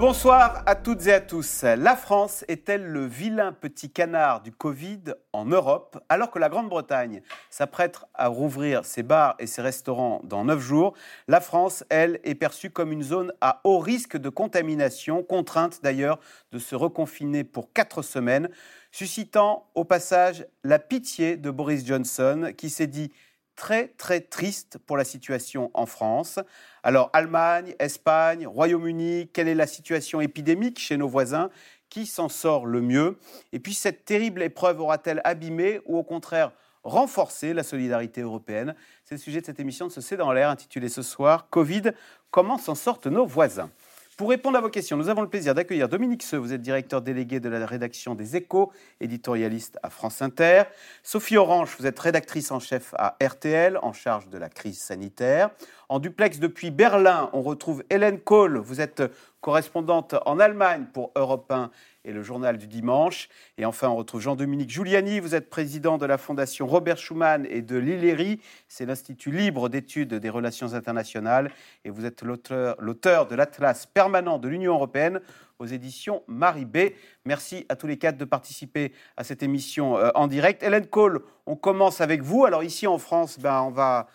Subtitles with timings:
[0.00, 1.62] Bonsoir à toutes et à tous.
[1.62, 5.00] La France est-elle le vilain petit canard du Covid
[5.34, 7.20] en Europe Alors que la Grande-Bretagne
[7.50, 10.94] s'apprête à rouvrir ses bars et ses restaurants dans neuf jours,
[11.28, 16.18] la France, elle, est perçue comme une zone à haut risque de contamination, contrainte d'ailleurs
[16.50, 18.48] de se reconfiner pour quatre semaines,
[18.92, 23.12] suscitant au passage la pitié de Boris Johnson qui s'est dit
[23.54, 26.38] très très triste pour la situation en France.
[26.82, 31.50] Alors Allemagne, Espagne, Royaume-Uni, quelle est la situation épidémique chez nos voisins?
[31.90, 33.18] Qui s'en sort le mieux?
[33.52, 36.52] Et puis cette terrible épreuve aura-t-elle abîmé ou au contraire
[36.82, 38.74] renforcé la solidarité européenne?
[39.04, 41.92] C'est le sujet de cette émission de ce C'est dans l'air intitulée ce soir Covid,
[42.30, 43.70] comment s'en sortent nos voisins?
[44.20, 47.00] Pour répondre à vos questions, nous avons le plaisir d'accueillir Dominique Seux, vous êtes directeur
[47.00, 48.70] délégué de la rédaction des Échos,
[49.00, 50.64] éditorialiste à France Inter.
[51.02, 55.48] Sophie Orange, vous êtes rédactrice en chef à RTL, en charge de la crise sanitaire.
[55.88, 59.02] En duplex depuis Berlin, on retrouve Hélène Kohl, vous êtes
[59.40, 61.70] correspondante en Allemagne pour Europe 1
[62.04, 63.28] et le journal du dimanche.
[63.58, 65.20] Et enfin, on retrouve Jean-Dominique Giuliani.
[65.20, 68.40] Vous êtes président de la Fondation Robert Schuman et de l'ILERI.
[68.68, 71.50] C'est l'Institut libre d'études des relations internationales.
[71.84, 75.20] Et vous êtes l'auteur de l'Atlas permanent de l'Union européenne
[75.58, 76.92] aux éditions Marie B.
[77.24, 80.62] Merci à tous les quatre de participer à cette émission euh, en direct.
[80.62, 82.46] Hélène Cole, on commence avec vous.
[82.46, 84.08] Alors ici en France, ben, on va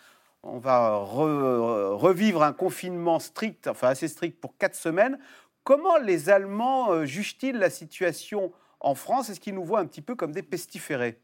[0.48, 5.18] on va revivre un confinement strict, enfin assez strict pour quatre semaines.
[5.66, 9.30] Comment les Allemands euh, jugent-ils la situation en France?
[9.30, 11.20] Est-ce qu'ils nous voient un petit peu comme des pestiférés?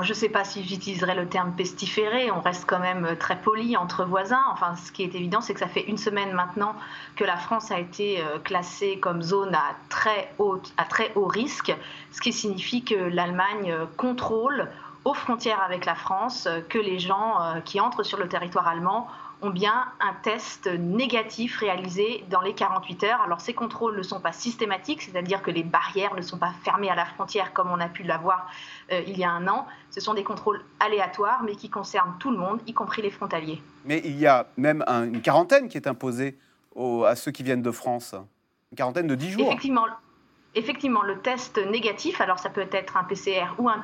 [0.00, 3.38] Je ne sais pas si j'utiliserais le terme pestiféré, on reste quand même euh, très
[3.42, 4.42] poli entre voisins.
[4.52, 6.76] Enfin, ce qui est évident, c'est que ça fait une semaine maintenant
[7.14, 9.76] que la France a été euh, classée comme zone à
[10.78, 11.76] à très haut risque,
[12.10, 14.70] ce qui signifie que l'Allemagne contrôle
[15.04, 19.08] aux frontières avec la France que les gens qui entrent sur le territoire allemand
[19.42, 23.20] ont bien un test négatif réalisé dans les 48 heures.
[23.22, 26.90] Alors ces contrôles ne sont pas systématiques, c'est-à-dire que les barrières ne sont pas fermées
[26.90, 28.50] à la frontière comme on a pu l'avoir
[28.92, 29.66] euh, il y a un an.
[29.90, 33.62] Ce sont des contrôles aléatoires, mais qui concernent tout le monde, y compris les frontaliers.
[33.84, 36.38] Mais il y a même une quarantaine qui est imposée
[36.76, 38.14] à ceux qui viennent de France.
[38.72, 39.46] Une quarantaine de 10 jours.
[39.46, 39.86] Effectivement,
[40.54, 43.82] effectivement, le test négatif, alors ça peut être un PCR ou un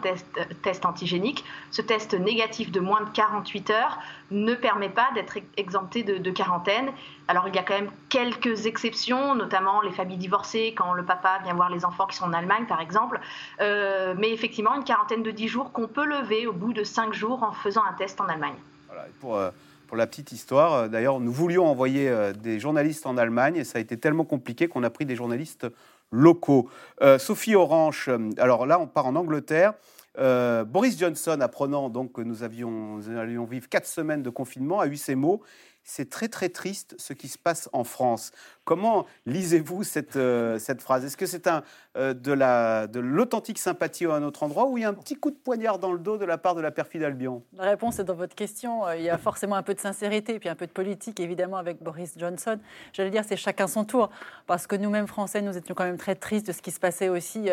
[0.63, 3.99] test, antigénique, ce test négatif de moins de 48 heures
[4.31, 6.91] ne permet pas d'être exempté de, quarantaine.
[7.29, 11.39] Alors il y a quand même quelques exceptions, notamment les familles divorcées, quand le papa
[11.45, 13.21] vient voir les enfants qui sont en Allemagne par exemple.
[13.61, 17.15] Euh, mais effectivement, une quarantaine de 10 jours qu'on peut lever au bout de 5
[17.15, 18.57] jours en faisant un test en Allemagne.
[18.89, 19.51] Voilà, pour, euh,
[19.87, 23.79] pour la petite histoire, euh, d'ailleurs, nous voulions envoyer des journalistes en Allemagne et ça
[23.79, 25.69] a été tellement compliqué qu'on a pris des journalistes
[26.11, 26.69] locaux.
[27.03, 29.75] Euh, Sophie Orange, euh, alors là, on part en Angleterre.
[30.19, 34.81] Euh, Boris Johnson, apprenant donc que nous, avions, nous allions vivre quatre semaines de confinement,
[34.81, 35.43] a eu ces mots
[35.87, 38.33] c'est très très triste ce qui se passe en France.
[38.67, 41.05] Comment lisez-vous cette, euh, cette phrase?
[41.05, 41.63] Est-ce que c'est un,
[41.97, 45.31] euh, de l'authentique sympathie à un autre endroit ou il y a un petit coup
[45.31, 47.45] de poignard dans le dos de la part de la perfide Albion?
[47.57, 48.85] La réponse est dans votre question.
[48.85, 51.21] Euh, il y a forcément un peu de sincérité et puis un peu de politique,
[51.21, 52.59] évidemment, avec Boris Johnson.
[52.93, 54.11] J'allais dire, c'est chacun son tour.
[54.49, 57.09] Parce que nous-mêmes, Français, nous étions quand même très tristes de ce qui se passait
[57.09, 57.49] aussi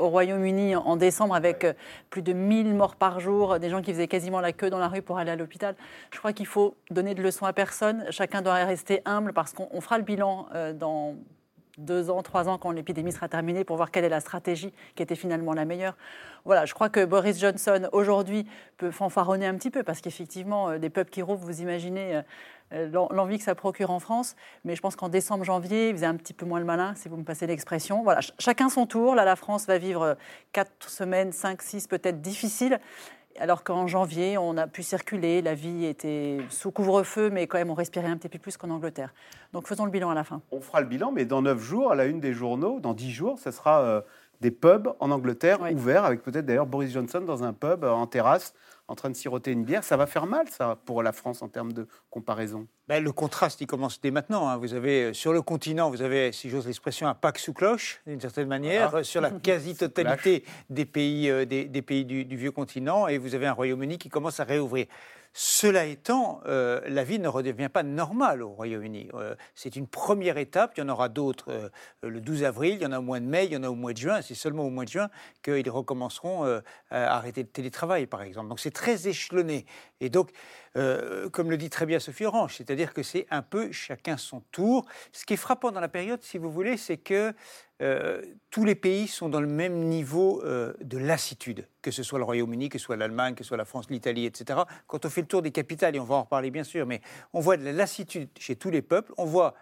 [0.00, 1.66] au Royaume-Uni en décembre avec
[2.08, 4.88] plus de 1000 morts par jour, des gens qui faisaient quasiment la queue dans la
[4.88, 5.74] rue pour aller à l'hôpital.
[6.10, 9.80] Je crois qu'il faut donner de leçons à personne Chacun doit rester humble parce qu'on
[9.80, 11.16] fera le bilan dans
[11.78, 15.02] deux ans, trois ans, quand l'épidémie sera terminée, pour voir quelle est la stratégie qui
[15.02, 15.96] était finalement la meilleure.
[16.44, 20.78] Voilà, je crois que Boris Johnson, aujourd'hui, peut fanfaronner un petit peu, parce qu'effectivement, euh,
[20.78, 22.22] des peuples qui rouvrent, vous imaginez
[22.72, 24.36] euh, l'envie que ça procure en France.
[24.64, 27.08] Mais je pense qu'en décembre, janvier, il faisait un petit peu moins le malin, si
[27.08, 28.02] vous me passez l'expression.
[28.02, 29.14] Voilà, chacun son tour.
[29.14, 30.16] Là, la France va vivre
[30.52, 32.78] quatre semaines, cinq, six, peut-être difficiles
[33.38, 37.70] alors qu'en janvier, on a pu circuler, la vie était sous couvre-feu, mais quand même
[37.70, 39.12] on respirait un petit peu plus qu'en Angleterre.
[39.52, 40.40] Donc faisons le bilan à la fin.
[40.50, 43.12] On fera le bilan, mais dans neuf jours, à la une des journaux, dans dix
[43.12, 44.00] jours, ce sera euh,
[44.40, 48.06] des pubs en Angleterre ouverts, avec peut-être d'ailleurs Boris Johnson dans un pub euh, en
[48.06, 48.54] terrasse
[48.86, 49.82] en train de siroter une bière.
[49.82, 52.66] Ça va faire mal, ça, pour la France en termes de comparaison?
[52.86, 54.48] Ben, Le contraste, il commence dès maintenant.
[54.48, 54.58] Hein.
[54.58, 58.02] Vous avez, euh, sur le continent, vous avez, si j'ose l'expression, un pack sous cloche,
[58.06, 63.08] d'une certaine manière, sur la quasi-totalité des pays, euh, des, pays du, du, vieux continent,
[63.08, 64.86] et vous avez un Royaume-Uni qui commence à réouvrir.
[65.36, 69.08] Cela étant, euh, la vie ne redevient pas normale au Royaume-Uni.
[69.14, 71.68] Euh, c'est une première étape, il y en aura d'autres euh,
[72.04, 73.68] le 12 avril, il y en a au mois de mai, il y en a
[73.68, 74.22] au mois de juin.
[74.22, 75.10] C'est seulement au mois de juin
[75.42, 78.48] qu'ils recommenceront à arrêter le télétravail, par exemple.
[78.48, 79.66] Donc c'est très échelonné.
[80.04, 80.30] Et donc,
[81.32, 84.86] comme le dit très bien Sophie Orange, c'est-à-dire que c'est un peu chacun son tour.
[85.12, 87.32] Ce qui est frappant dans la période, si vous voulez, c'est que
[87.82, 92.18] euh, tous les pays sont dans le même niveau euh, de lassitude, que ce soit
[92.18, 94.60] le Royaume-Uni, que ce soit l'Allemagne, que ce soit la France, l'Italie, etc.
[94.86, 97.00] Quand on fait le tour des capitales, et on va en reparler bien sûr, mais
[97.32, 99.54] on voit de la lassitude chez tous les peuples, on voit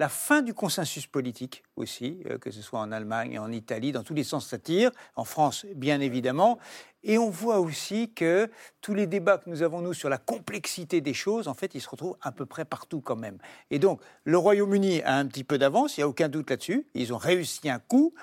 [0.00, 4.02] la fin du consensus politique aussi, euh, que ce soit en Allemagne, en Italie, dans
[4.02, 6.58] tous les sens ça tire, en France bien évidemment.
[7.02, 8.50] Et on voit aussi que
[8.80, 11.82] tous les débats que nous avons, nous, sur la complexité des choses, en fait, ils
[11.82, 13.36] se retrouvent à peu près partout quand même.
[13.70, 16.86] Et donc, le Royaume-Uni a un petit peu d'avance, il n'y a aucun doute là-dessus.
[16.94, 18.14] Ils ont réussi un coup.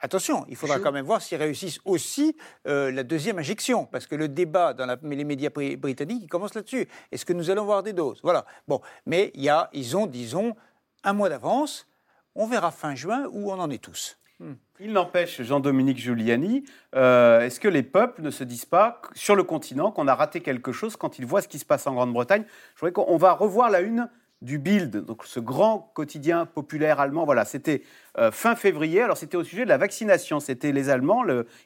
[0.00, 2.36] Attention, il faudra quand même voir s'ils réussissent aussi
[2.66, 6.88] euh, la deuxième injection, parce que le débat dans les médias britanniques, il commence là-dessus.
[7.12, 8.18] Est-ce que nous allons voir des doses?
[8.22, 8.46] Voilà.
[8.66, 10.56] Bon, mais y a, ils ont, disons,
[11.04, 11.86] un mois d'avance.
[12.34, 14.18] On verra fin juin où on en est tous.
[14.40, 14.54] Hmm.
[14.80, 16.64] Il n'empêche, Jean-Dominique Giuliani,
[16.96, 20.40] euh, est-ce que les peuples ne se disent pas sur le continent qu'on a raté
[20.40, 22.44] quelque chose quand ils voient ce qui se passe en Grande-Bretagne?
[22.74, 24.08] Je voudrais qu'on va revoir la une
[24.40, 27.24] du Bild, donc ce grand quotidien populaire allemand.
[27.24, 27.82] Voilà, c'était
[28.18, 29.02] euh, fin février.
[29.02, 30.40] Alors c'était au sujet de la vaccination.
[30.40, 31.22] C'était les Allemands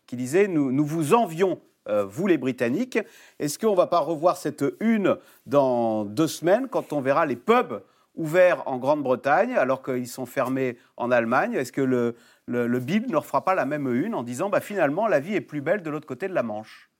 [0.06, 1.60] qui disaient nous, nous vous envions.
[1.88, 2.98] Euh, vous les Britanniques.
[3.38, 5.16] Est-ce qu'on ne va pas revoir cette une
[5.46, 7.80] dans deux semaines quand on verra les pubs
[8.16, 11.54] ouverts en Grande-Bretagne alors qu'ils sont fermés en Allemagne.
[11.54, 12.16] Est-ce que le,
[12.46, 15.40] le, le ne leur pas la même une en disant bah, finalement la vie est
[15.40, 16.90] plus belle de l'autre côté de la Manche?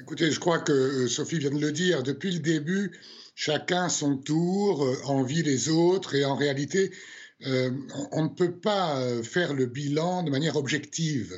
[0.00, 2.98] Écoutez, je crois que euh, Sophie vient de le dire, depuis le début,
[3.36, 6.90] chacun son tour, euh, envie les autres, et en réalité,
[7.46, 7.70] euh,
[8.10, 11.32] on ne peut pas faire le bilan de manière objective.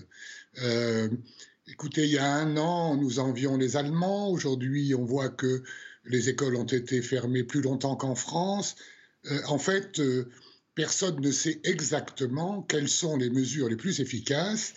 [1.68, 5.62] écoutez, il y a un an, nous envions les Allemands, aujourd'hui, on voit que
[6.08, 8.76] les écoles ont été fermées plus longtemps qu'en France.
[9.46, 10.00] en fait,
[10.76, 14.74] personne ne sait exactement quelles sont les mesures les plus efficaces.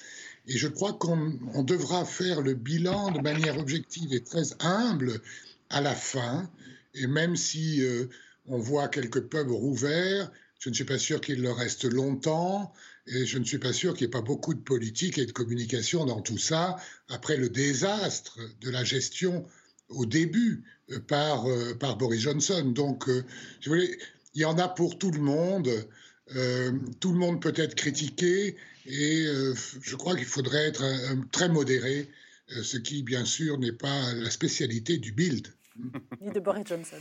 [0.47, 5.21] Et je crois qu'on devra faire le bilan de manière objective et très humble
[5.69, 6.49] à la fin.
[6.95, 8.05] Et même si euh,
[8.47, 12.73] on voit quelques pubs rouverts, je ne suis pas sûr qu'il leur reste longtemps.
[13.05, 15.31] Et je ne suis pas sûr qu'il n'y ait pas beaucoup de politique et de
[15.31, 16.77] communication dans tout ça,
[17.09, 19.45] après le désastre de la gestion
[19.89, 22.71] au début euh, par, euh, par Boris Johnson.
[22.75, 23.09] Donc,
[23.65, 23.97] voulais,
[24.33, 25.69] il y en a pour tout le monde.
[26.99, 28.55] tout le monde peut être critiqué
[28.85, 29.25] et
[29.81, 30.83] je crois qu'il faudrait être
[31.31, 32.07] très modéré,
[32.49, 35.47] ce qui, bien sûr, n'est pas la spécialité du Bild.
[36.21, 36.97] Ni de Boris Johnson.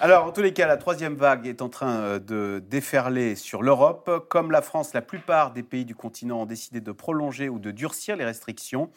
[0.00, 3.62] Alors, en tous les cas, la troisième vague est en train euh, de déferler sur
[3.62, 4.26] l'Europe.
[4.28, 7.70] Comme la France, la plupart des pays du continent ont décidé de prolonger ou de
[7.70, 8.90] durcir les restrictions.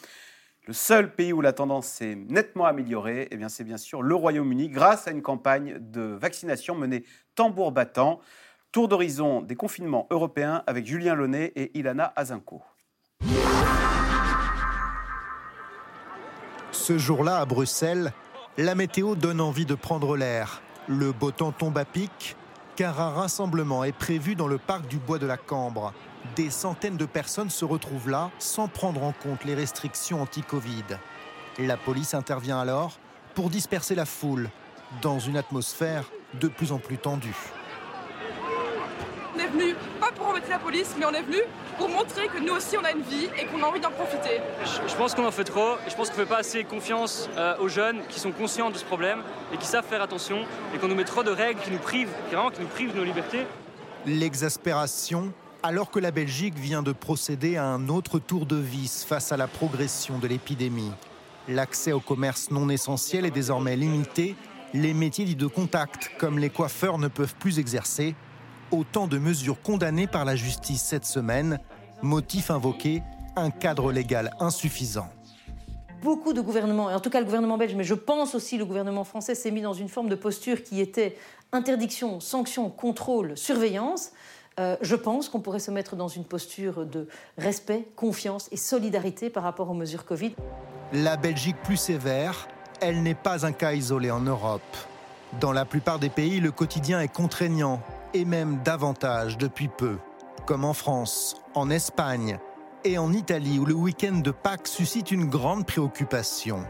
[0.68, 4.68] Le seul pays où la tendance s'est nettement améliorée, eh c'est bien sûr le Royaume-Uni,
[4.68, 7.06] grâce à une campagne de vaccination menée
[7.36, 8.20] tambour battant.
[8.74, 12.62] Tour d'horizon des confinements européens avec Julien Launay et Ilana Azinko.
[16.72, 18.12] Ce jour-là, à Bruxelles,
[18.58, 20.62] la météo donne envie de prendre l'air.
[20.90, 22.36] Le beau temps tombe à pic,
[22.76, 25.94] car un rassemblement est prévu dans le parc du Bois de la Cambre.
[26.36, 30.84] Des centaines de personnes se retrouvent là sans prendre en compte les restrictions anti-Covid.
[31.60, 33.00] La police intervient alors
[33.34, 34.50] pour disperser la foule
[35.02, 36.10] dans une atmosphère
[36.40, 37.36] de plus en plus tendue.
[39.36, 41.38] On est venu pas pour embêter la police, mais on est venu
[41.78, 44.42] pour montrer que nous aussi on a une vie et qu'on a envie d'en profiter.
[44.88, 47.30] Je, pense qu'on en fait trop et je pense qu'on ne fait pas assez confiance
[47.38, 49.22] euh, aux jeunes qui sont conscients de ce problème
[49.54, 50.40] et qui savent faire attention
[50.74, 52.98] et qu'on nous met trop de règles qui nous privent, vraiment qui nous privent de
[52.98, 53.46] nos libertés.
[54.06, 55.34] L'exaspération
[55.64, 59.38] alors que la Belgique vient de procéder à un autre tour de vis face à
[59.38, 60.92] la progression de l'épidémie.
[61.48, 64.36] L'accès au commerce non essentiel est désormais limité.
[64.74, 68.16] Les métiers dits de contact, comme les coiffeurs, ne peuvent plus exercer
[68.72, 71.60] autant de mesures condamnées par la justice cette semaine.
[72.02, 73.02] Motif invoqué,
[73.36, 75.08] un cadre légal insuffisant.
[76.04, 78.66] Beaucoup de gouvernements, et en tout cas le gouvernement belge, mais je pense aussi le
[78.66, 81.18] gouvernement français, s'est mis dans une forme de posture qui était
[81.52, 84.12] interdiction, sanction, contrôle, surveillance.
[84.60, 89.30] Euh, je pense qu'on pourrait se mettre dans une posture de respect, confiance et solidarité
[89.30, 90.36] par rapport aux mesures Covid.
[90.94, 92.48] La Belgique plus sévère,
[92.82, 94.62] elle n'est pas un cas isolé en Europe.
[95.40, 97.82] Dans la plupart des pays, le quotidien est contraignant
[98.14, 99.98] et même davantage depuis peu,
[100.48, 102.40] comme en France, en Espagne
[102.84, 106.62] et en Italie où le week-end de Pâques suscite une grande préoccupation.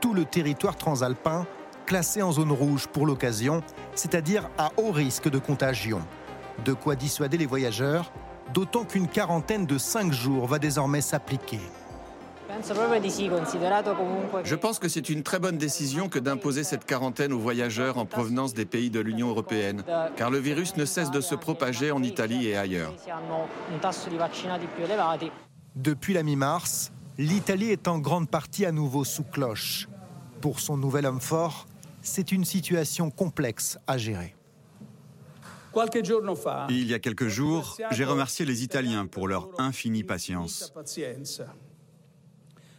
[0.00, 1.46] Tout le territoire transalpin
[1.86, 3.62] classé en zone rouge pour l'occasion,
[3.94, 6.00] c'est-à-dire à haut risque de contagion.
[6.64, 8.12] De quoi dissuader les voyageurs,
[8.52, 11.60] d'autant qu'une quarantaine de cinq jours va désormais s'appliquer.
[14.44, 18.06] Je pense que c'est une très bonne décision que d'imposer cette quarantaine aux voyageurs en
[18.06, 19.82] provenance des pays de l'Union européenne,
[20.16, 22.94] car le virus ne cesse de se propager en Italie et ailleurs.
[25.74, 29.88] Depuis la mi-mars, l'Italie est en grande partie à nouveau sous cloche.
[30.40, 31.66] Pour son nouvel homme fort,
[32.02, 34.36] c'est une situation complexe à gérer.
[36.70, 40.72] Il y a quelques jours, j'ai remercié les Italiens pour leur infinie patience.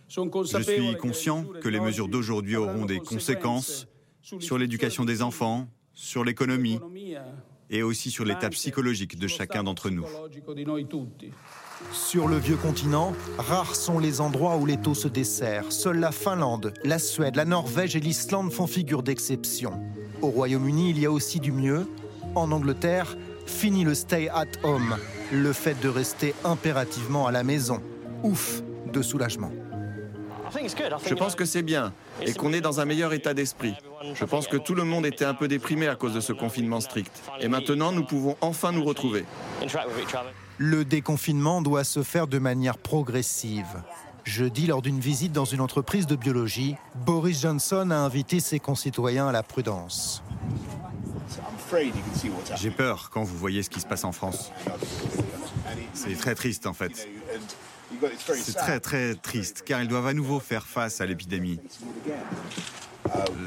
[0.08, 3.88] Je suis conscient que les mesures d'aujourd'hui auront des conséquences
[4.40, 6.80] sur l'éducation des enfants, sur l'économie,
[7.70, 10.06] et aussi sur l'état psychologique de chacun d'entre nous.
[11.92, 15.72] Sur le vieux continent, rares sont les endroits où les taux se desserrent.
[15.72, 19.74] Seules la Finlande, la Suède, la Norvège et l'Islande font figure d'exception.
[20.22, 21.88] Au Royaume-Uni, il y a aussi du mieux.
[22.36, 23.15] En Angleterre,
[23.46, 24.98] fini le stay at home,
[25.32, 27.82] le fait de rester impérativement à la maison.
[28.24, 28.62] Ouf
[28.92, 29.51] de soulagement.
[30.54, 33.75] Je pense que c'est bien et qu'on est dans un meilleur état d'esprit.
[34.13, 36.82] Je pense que tout le monde était un peu déprimé à cause de ce confinement
[36.82, 37.24] strict.
[37.39, 39.25] Et maintenant, nous pouvons enfin nous retrouver.
[40.58, 43.84] Le déconfinement doit se faire de manière progressive.
[44.24, 46.75] Jeudi, lors d'une visite dans une entreprise de biologie,
[47.06, 50.24] Boris Johnson a invité ses concitoyens à la prudence.
[52.55, 54.51] J'ai peur quand vous voyez ce qui se passe en France.
[55.94, 57.08] C'est très triste en fait.
[58.36, 61.60] C'est très très triste car ils doivent à nouveau faire face à l'épidémie.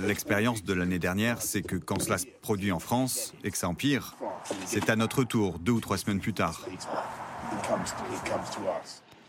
[0.06, 3.68] L'expérience de l'année dernière, c'est que quand cela se produit en France et que ça
[3.68, 4.16] empire,
[4.64, 6.64] c'est à notre tour deux ou trois semaines plus tard.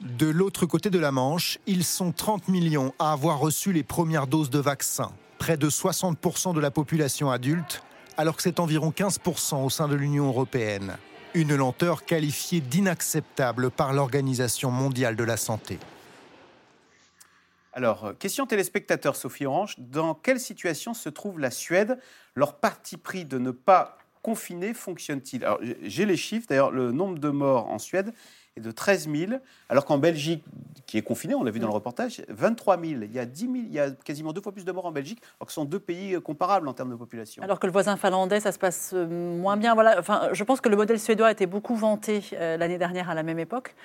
[0.01, 4.27] De l'autre côté de la Manche, ils sont 30 millions à avoir reçu les premières
[4.27, 7.83] doses de vaccins, près de 60% de la population adulte,
[8.19, 10.97] alors que c'est environ 15% au sein de l'Union européenne.
[11.33, 15.79] Une lenteur qualifiée d'inacceptable par l'Organisation mondiale de la santé.
[17.71, 19.75] Alors, euh, question téléspectateur, Sophie Orange.
[19.77, 21.97] Dans quelle situation se trouve la Suède?
[22.35, 25.47] Leur parti pris de ne pas confiner fonctionne-t-il?
[25.83, 26.47] J'ai les chiffres.
[26.49, 28.11] D'ailleurs, le nombre de morts en Suède
[28.59, 29.33] de 13 000,
[29.69, 30.43] alors qu'en Belgique,
[30.89, 33.01] qui est confinée, on l'a vu dans le reportage, 23 000.
[33.03, 34.91] Il y a 10 000, il y a quasiment deux fois plus de morts en
[34.91, 37.43] Belgique, alors que ce sont deux pays euh, comparables en termes de population.
[37.43, 39.75] Alors que le voisin finlandais, ça se passe euh, moins bien.
[39.75, 39.97] Voilà.
[39.99, 43.13] Enfin, je pense que le modèle suédois a été beaucoup vanté euh, l'année dernière à
[43.13, 43.75] la même époque.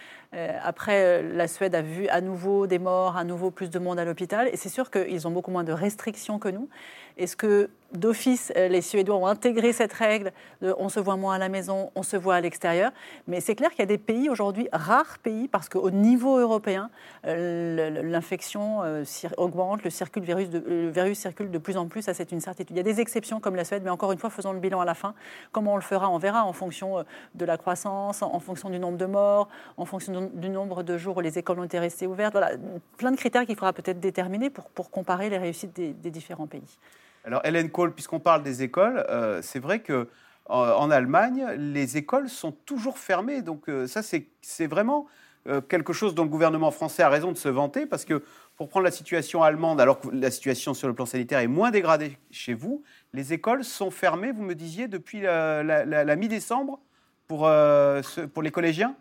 [0.62, 4.04] après, la Suède a vu à nouveau des morts, à nouveau plus de monde à
[4.04, 6.69] l'hôpital, et c'est sûr qu'ils ont beaucoup moins de restrictions que nous.
[7.16, 11.38] Est-ce que d'office, les Suédois ont intégré cette règle de on se voit moins à
[11.38, 12.90] la maison, on se voit à l'extérieur?
[13.28, 16.90] Mais c'est clair qu'il y a des pays aujourd'hui, rares pays, parce qu'au niveau européen,
[17.26, 19.04] euh, l'infection euh,
[19.37, 19.90] augmente, le,
[20.21, 22.75] virus le virus circule de plus en plus, ça c'est une certitude.
[22.75, 24.80] Il y a des exceptions comme la Suède, mais encore une fois, faisons le bilan
[24.80, 25.14] à la fin.
[25.52, 26.11] Comment on le fera?
[26.11, 27.02] On verra en fonction euh,
[27.37, 31.18] de la croissance, en fonction du nombre de morts, en fonction du nombre de jours
[31.18, 32.33] où les écoles ont été restées ouvertes.
[32.33, 32.50] Voilà,
[32.97, 36.78] plein de critères qu'il faudra peut-être déterminer pour comparer les réussites des, différents pays.
[37.25, 39.04] Alors Hélène Kohl, puisqu'on parle des écoles,
[39.43, 40.09] c'est vrai que
[40.49, 43.43] Allemagne, les écoles sont toujours fermées.
[43.43, 45.07] Donc ça, c'est vraiment
[45.47, 48.23] euh, quelque chose dont le gouvernement français a raison de se vanter, parce que
[48.57, 51.71] pour prendre la situation allemande, alors que la situation sur le plan sanitaire est moins
[51.71, 56.81] dégradée chez vous, les écoles sont fermées, vous me disiez, depuis la, mi-décembre
[57.26, 58.00] pour, euh,
[58.33, 58.97] pour les collégiens?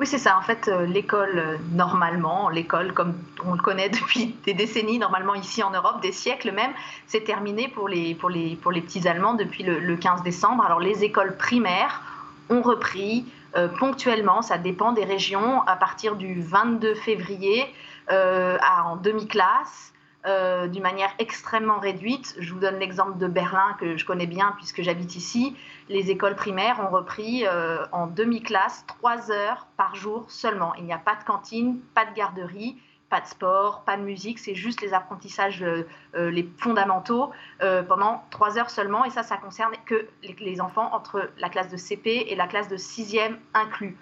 [0.00, 0.36] Oui, c'est ça.
[0.36, 5.62] En fait, euh, l'école, normalement, l'école comme on le connaît depuis des décennies, normalement ici
[5.62, 6.72] en Europe, des siècles même,
[7.06, 10.64] c'est terminé pour les, pour, les, pour les petits Allemands depuis le, le 15 décembre.
[10.64, 12.02] Alors, les écoles primaires
[12.50, 13.24] ont repris
[13.56, 17.64] euh, ponctuellement, ça dépend des régions, à partir du 22 février
[18.10, 19.93] euh, en demi-classe.
[20.26, 22.34] Euh, d'une manière extrêmement réduite.
[22.38, 25.54] Je vous donne l'exemple de Berlin que je connais bien puisque j'habite ici.
[25.90, 27.44] Les écoles primaires ont repris
[27.92, 30.74] en demi-classe trois heures par jour seulement.
[30.76, 32.78] Il n'y a pas de cantine, pas de garderie
[33.14, 37.30] pas de sport, pas de musique, c'est juste les apprentissages euh, euh, les fondamentaux
[37.62, 39.04] euh, pendant trois heures seulement.
[39.04, 42.66] Et ça, ça concerne que les, enfants entre la classe de CP et la classe
[42.66, 43.96] de 6e inclus.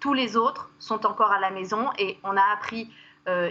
[0.00, 2.90] Tous les autres sont encore à la maison et on a appris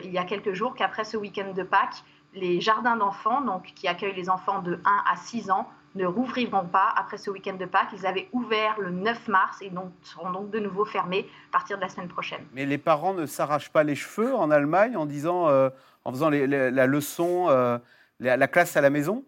[0.04, 2.04] il y a quelques jours qu'après ce week-end de Pâques,
[2.34, 5.68] les jardins d'enfants, donc qui accueillent les enfants de 1 à 6 ans,
[5.98, 7.90] ne rouvriront pas après ce week-end de Pâques.
[7.94, 11.78] Ils avaient ouvert le 9 mars et donc seront donc de nouveau fermés à partir
[11.78, 12.46] de la semaine prochaine.
[12.54, 15.70] Mais les parents ne s'arrachent pas les cheveux en Allemagne en disant, euh,
[16.06, 17.78] en faisant la leçon, euh,
[18.20, 19.26] la, classe à la maison?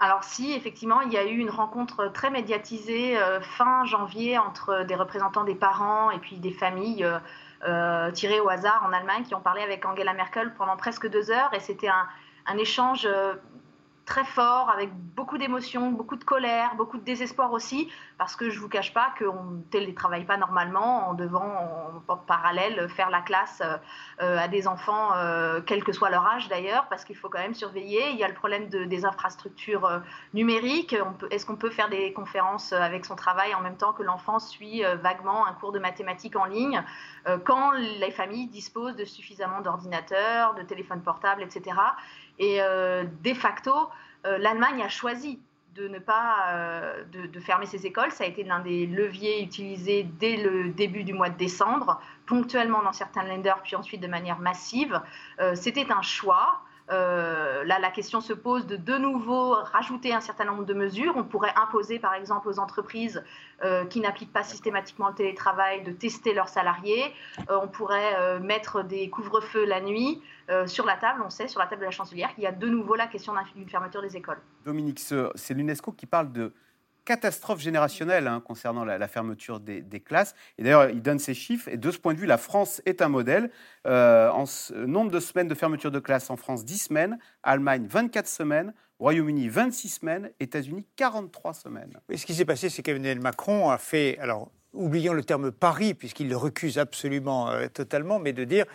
[0.00, 4.84] Alors si, effectivement, il y a eu une rencontre très médiatisée euh, fin janvier entre
[4.84, 7.06] des représentants des parents et puis des familles
[8.14, 11.52] tirées au hasard en Allemagne qui ont parlé avec Angela Merkel pendant presque deux heures
[11.54, 12.06] et c'était un,
[12.46, 13.08] un, échange
[14.08, 18.56] très fort, avec beaucoup d'émotions, beaucoup de colère, beaucoup de désespoir aussi, parce que je
[18.56, 23.20] ne vous cache pas qu'on ne télétravaille pas normalement en devant en, parallèle faire la
[23.20, 23.62] classe
[24.22, 27.38] euh, à des enfants, euh, quel que soit leur âge d'ailleurs, parce qu'il faut quand
[27.38, 28.10] même surveiller.
[28.10, 29.98] Il y a le problème de, des infrastructures euh,
[30.32, 30.96] numériques.
[31.30, 34.82] Est-ce qu'on peut faire des conférences avec son travail en même temps que l'enfant suit
[35.02, 36.82] vaguement un cours de mathématiques en ligne
[37.44, 41.76] quand les familles disposent de suffisamment d'ordinateurs, de téléphones portables, etc.
[42.38, 43.72] Et euh, de facto,
[44.26, 45.40] euh, l'Allemagne a choisi
[45.74, 48.10] de ne pas euh, de, fermer ses écoles.
[48.10, 52.82] Ça a été l'un des leviers utilisés dès le début du mois de décembre, ponctuellement
[52.82, 55.00] dans certains lenders, puis ensuite de manière massive.
[55.54, 56.62] C'était un choix.
[56.90, 61.14] Là, la question se pose de de nouveau rajouter un certain nombre de mesures.
[61.16, 63.22] On pourrait imposer, par exemple, aux entreprises
[63.90, 67.12] qui n'appliquent pas systématiquement le télétravail de tester leurs salariés.
[67.48, 70.22] on pourrait mettre des couvre-feux la nuit.
[70.66, 72.68] sur la table, on sait, sur la table de la chancelière, qu'il y a de
[72.68, 74.40] nouveau la question d'une fermeture des écoles.
[74.64, 75.00] Dominique,
[75.34, 76.52] c'est l'UNESCO qui parle de
[77.08, 80.34] catastrophe générationnelle hein, concernant la, fermeture des, classes.
[80.58, 81.66] Et d'ailleurs, il donne ces chiffres.
[81.70, 83.50] Et de ce point de vue, la France est un modèle.
[83.86, 84.44] Euh, en
[84.86, 87.18] nombre de semaines de fermeture de classe en France, 10 semaines.
[87.42, 88.74] Allemagne, 24 semaines.
[88.98, 90.30] Royaume-Uni, 26 semaines.
[90.38, 91.94] États-Unis, 43 semaines.
[92.10, 94.18] Et ce qui s'est passé, c'est qu'Emmanuel Macron a fait.
[94.18, 98.66] Alors, oublions le terme pari, puisqu'il le recuse absolument euh, totalement, mais de dire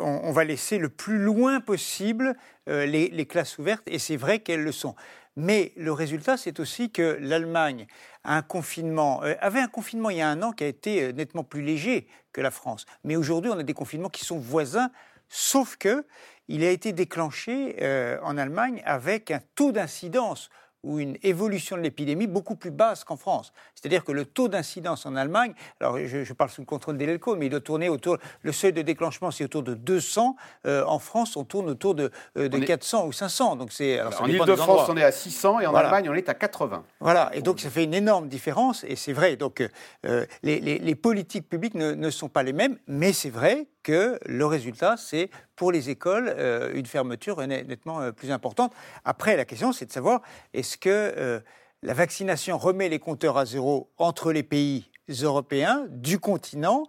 [0.00, 2.34] on, va laisser le plus loin possible
[2.68, 4.94] euh, les, classes ouvertes, et c'est vrai qu'elles le sont.
[5.36, 7.86] Mais le résultat, c'est aussi que l'Allemagne
[8.26, 11.62] euh, avait un confinement il y a un an qui a été euh, nettement plus
[11.62, 12.86] léger que la France.
[13.04, 14.90] Mais aujourd'hui, on a des confinements qui sont voisins,
[15.28, 16.04] sauf que
[16.48, 20.48] il a été déclenché euh, en Allemagne avec un taux d'incidence
[20.82, 23.52] ou une évolution de l'épidémie beaucoup plus basse qu'en France.
[23.74, 27.36] C'est-à-dire que le taux d'incidence en Allemagne, alors je, parle sous le contrôle des LELCO,
[27.36, 30.98] mais il doit tourner autour, le seuil de déclenchement c'est autour de 200, euh, en
[30.98, 33.56] France on tourne autour de, euh, de 400 ou 500.
[33.56, 36.84] Donc c'est, en Ile-de-France on est à 600 et en Allemagne on est à 80.
[37.00, 39.66] Voilà, et donc ça fait une énorme différence, et c'est vrai, donc
[40.06, 44.18] euh, les, les, politiques publiques ne, ne sont pas les mêmes, mais c'est vrai que
[44.26, 48.72] le résultat, c'est pour les écoles euh, une fermeture nettement euh, plus importante.
[49.04, 50.22] Après, la question, c'est de savoir
[50.54, 51.40] est-ce que euh,
[51.82, 54.90] la vaccination remet les compteurs à zéro entre les pays
[55.22, 56.84] européens du continent?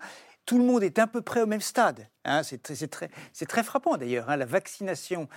[0.46, 2.08] Tout le monde est à peu près au même stade.
[2.26, 2.42] Hein.
[2.44, 4.30] c'est très, frappant d'ailleurs.
[4.32, 4.36] Hein.
[4.36, 5.28] la vaccination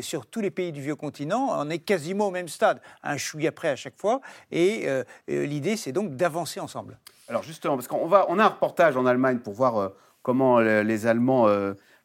[0.00, 3.50] sur tous les pays du vieux continent on est quasiment au même stade, un chouïa
[3.50, 4.20] après à chaque fois.
[4.50, 4.88] Et
[5.28, 6.98] l'idée, c'est donc d'avancer ensemble.
[7.28, 9.92] Alors justement, parce qu'on on a un reportage en Allemagne pour voir
[10.26, 11.46] comment les Allemands,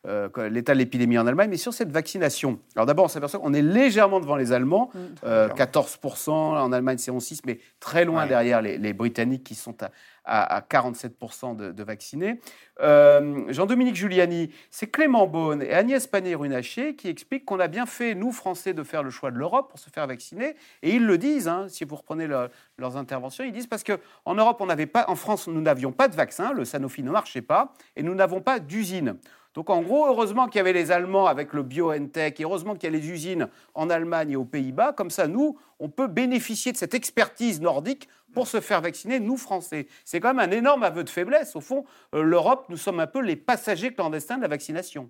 [0.07, 2.59] euh, l'état de l'épidémie en Allemagne, mais sur cette vaccination.
[2.75, 4.91] Alors d'abord, on s'aperçoit qu'on est légèrement devant les Allemands,
[5.23, 6.31] 14%, mm.
[6.31, 9.91] euh, en Allemagne c'est 6, mais très loin derrière les, les, Britanniques qui sont à,
[10.25, 12.39] à, 47% de, vaccinés.
[12.81, 18.15] Euh, Jean-Dominique Giuliani, c'est Clément Beaune et Agnès Pannier-Runacher qui expliquent qu'on a bien fait,
[18.15, 20.55] nous, Français, de faire le choix de l'Europe pour se faire vacciner.
[20.81, 24.57] Et ils le disent, hein, si vous reprenez leurs interventions, ils disent parce qu'en Europe,
[24.61, 27.73] on n'avait pas, en France, nous n'avions pas de vaccin, le Sanofi ne marchait pas,
[27.95, 29.17] et nous n'avons pas d'usine.
[29.53, 32.91] Donc en gros, heureusement qu'il y avait les Allemands avec le BioNTech, et heureusement qu'il
[32.91, 34.93] y a les usines en Allemagne et aux Pays-Bas.
[34.93, 39.37] Comme ça, nous, on peut bénéficier de cette expertise nordique pour se faire vacciner, nous,
[39.37, 39.87] Français.
[40.05, 41.55] C'est quand même un énorme aveu de faiblesse.
[41.55, 41.83] Au fond,
[42.15, 45.09] euh, l'Europe, nous sommes un peu les passagers clandestins de la vaccination.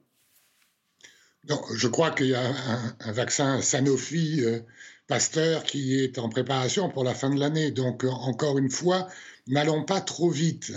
[1.48, 2.42] Non, je crois qu'il y a
[3.00, 4.60] un, vaccin Sanofi euh,
[5.08, 7.72] Pasteur qui est en préparation pour la fin de l'année.
[7.72, 9.08] Donc, encore une fois,
[9.48, 10.72] n'allons pas trop vite.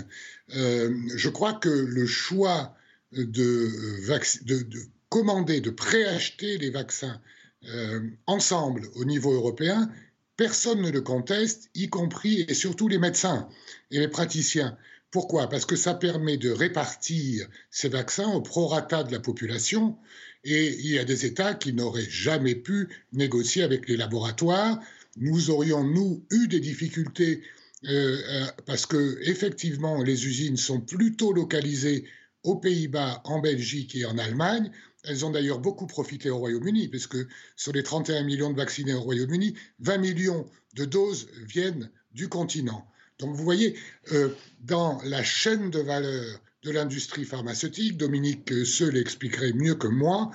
[0.56, 2.74] Euh, je crois que le choix
[3.16, 4.64] de,
[5.08, 7.20] commander, de préacheter les vaccins
[7.68, 9.90] euh, ensemble au niveau européen,
[10.36, 13.48] personne ne le conteste, y compris et surtout les médecins
[13.90, 14.76] et les praticiens.
[15.10, 15.48] Pourquoi?
[15.48, 19.96] Parce que ça permet de répartir ces vaccins au prorata de la population
[20.42, 24.80] et il y a des États qui n'auraient jamais pu négocier avec les laboratoires.
[25.16, 27.42] Nous aurions, nous, eu des difficultés
[27.86, 32.04] euh, euh, parce que, effectivement, les usines sont plutôt localisées
[32.44, 34.70] aux Pays-Bas, en Belgique et en Allemagne.
[35.04, 37.16] Elles ont d'ailleurs beaucoup profité au Royaume-Uni, puisque
[37.56, 42.86] sur les 31 millions de vaccinés au Royaume-Uni, 20 millions de doses viennent du continent.
[43.18, 43.76] Donc vous voyez,
[44.12, 44.30] euh,
[44.60, 50.30] dans la chaîne de valeur de l'industrie pharmaceutique, Dominique Seul l'expliquerait mieux que moi,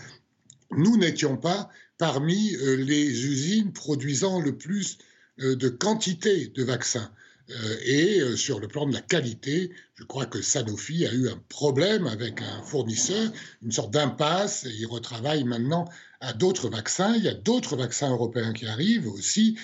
[0.71, 4.97] nous n'étions pas parmi euh, les usines produisant le plus
[5.41, 7.11] euh, de quantité de vaccins.
[7.51, 11.29] Euh, et euh, sur le plan de la qualité, je crois que Sanofi a eu
[11.29, 13.31] un problème avec un fournisseur,
[13.63, 15.85] une sorte d'impasse, et il retravaille maintenant
[16.21, 17.15] à d'autres vaccins.
[17.15, 19.57] Il y a d'autres vaccins européens qui arrivent aussi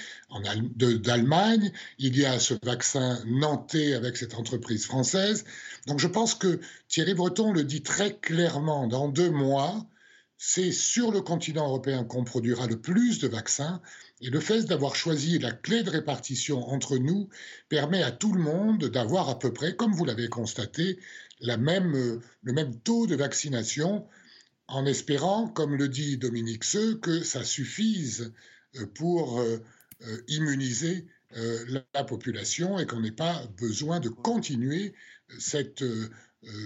[0.76, 1.71] d'Allemagne.
[2.00, 5.45] Il y a ce vaccin nantais avec cette entreprise française.
[5.86, 8.88] Donc je pense que Thierry Breton le dit très clairement.
[8.88, 9.86] Dans deux mois,
[10.38, 13.82] c'est sur le continent européen qu'on produira le plus de vaccins.
[14.25, 17.29] Et le fait d'avoir choisi la clé de répartition entre nous
[17.69, 20.97] permet à tout le monde d'avoir à peu près, comme vous l'avez constaté,
[21.41, 24.07] la même, le même taux de vaccination,
[24.67, 28.33] en espérant, comme le dit Dominique Seux, que ça suffise
[28.77, 29.59] euh, pour euh,
[30.07, 31.05] euh, immuniser
[31.93, 34.93] la population et qu'on n'ait pas besoin de continuer
[35.38, 35.83] cette,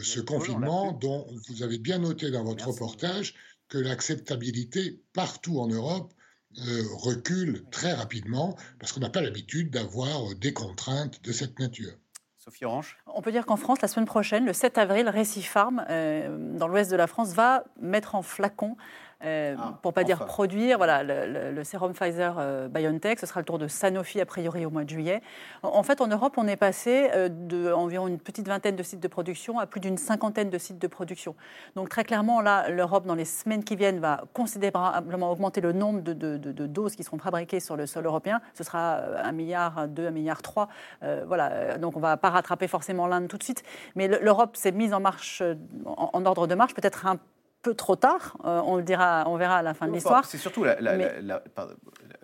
[0.04, 3.34] ce confinement dont vous avez bien noté dans votre reportage
[3.68, 6.14] que l'acceptabilité partout en Europe
[6.58, 11.94] euh, recule très rapidement parce qu'on n'a pas l'habitude d'avoir des contraintes de cette nature.
[12.38, 15.86] Sophie Orange On peut dire qu'en France, la semaine prochaine, le 7 avril, Récif Farm,
[15.90, 18.78] euh, dans l'ouest de la France, va mettre en flacon
[19.26, 20.78] euh, ah, pour pas dire produire.
[20.78, 24.70] Voilà, le, sérum Pfizer euh, BioNTech, ce sera le tour de Sanofi a priori au
[24.70, 25.22] mois de juillet.
[25.62, 29.08] En, fait, en Europe, on est passé euh, d'environ une petite vingtaine de sites de
[29.10, 31.36] production à plus d'une cinquantaine de sites de production.
[31.76, 36.02] Donc très clairement, là, l'Europe, dans les semaines qui viennent, va considérablement augmenter le nombre
[36.02, 36.14] de,
[36.68, 38.40] doses qui seront fabriquées sur le sol européen.
[38.54, 40.70] Ce sera 1 milliard 2, 1 milliard 3.
[41.26, 43.64] voilà, donc on ne va pas rattraper forcément l'Inde tout de suite.
[43.96, 45.44] Mais l'Europe s'est mise en marche,
[45.86, 47.24] en, en ordre de marche, peut-être un peu
[47.76, 50.26] trop tard, euh, on le dira, on verra à la fin de l'histoire.
[50.26, 50.76] C'est surtout la,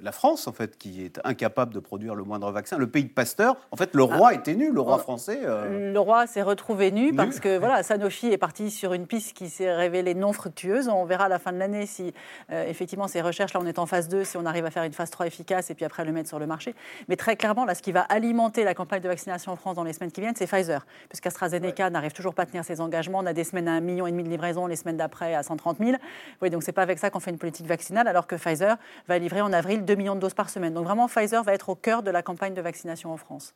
[0.06, 2.78] la France, en fait, qui est incapable de produire le moindre vaccin.
[2.78, 4.18] Le pays de Pasteur, en fait, le ah.
[4.18, 5.40] roi était nu, le roi français.
[5.44, 5.94] Euh.
[5.94, 9.50] Le roi s'est retrouvé nu, parce que voilà, Sanofi est parti sur une piste qui
[9.50, 10.90] s'est révélée non fructueuse.
[10.90, 12.14] On verra à la fin de l'année si,
[12.52, 14.84] euh, effectivement, ces recherches, là, on est en phase 2, si on arrive à faire
[14.84, 16.76] une phase 3 efficace et puis après le mettre sur le marché.
[17.08, 19.84] Mais très clairement, là, ce qui va alimenter la campagne de vaccination en France dans
[19.84, 20.86] les semaines qui viennent, c'est Pfizer.
[21.10, 23.20] Puisqu'AstraZeneca n'arrive toujours pas à tenir ses engagements.
[23.20, 25.98] On a des semaines à 1,5 million de livraisons, les semaines d'après à 130 000.
[26.42, 29.18] Oui, donc c'est pas avec ça qu'on fait une politique vaccinale, alors que Pfizer va
[29.18, 30.74] livrer en avril 2 millions de doses par semaine.
[30.74, 33.56] Donc vraiment, Pfizer va être au cœur de la campagne de vaccination en France.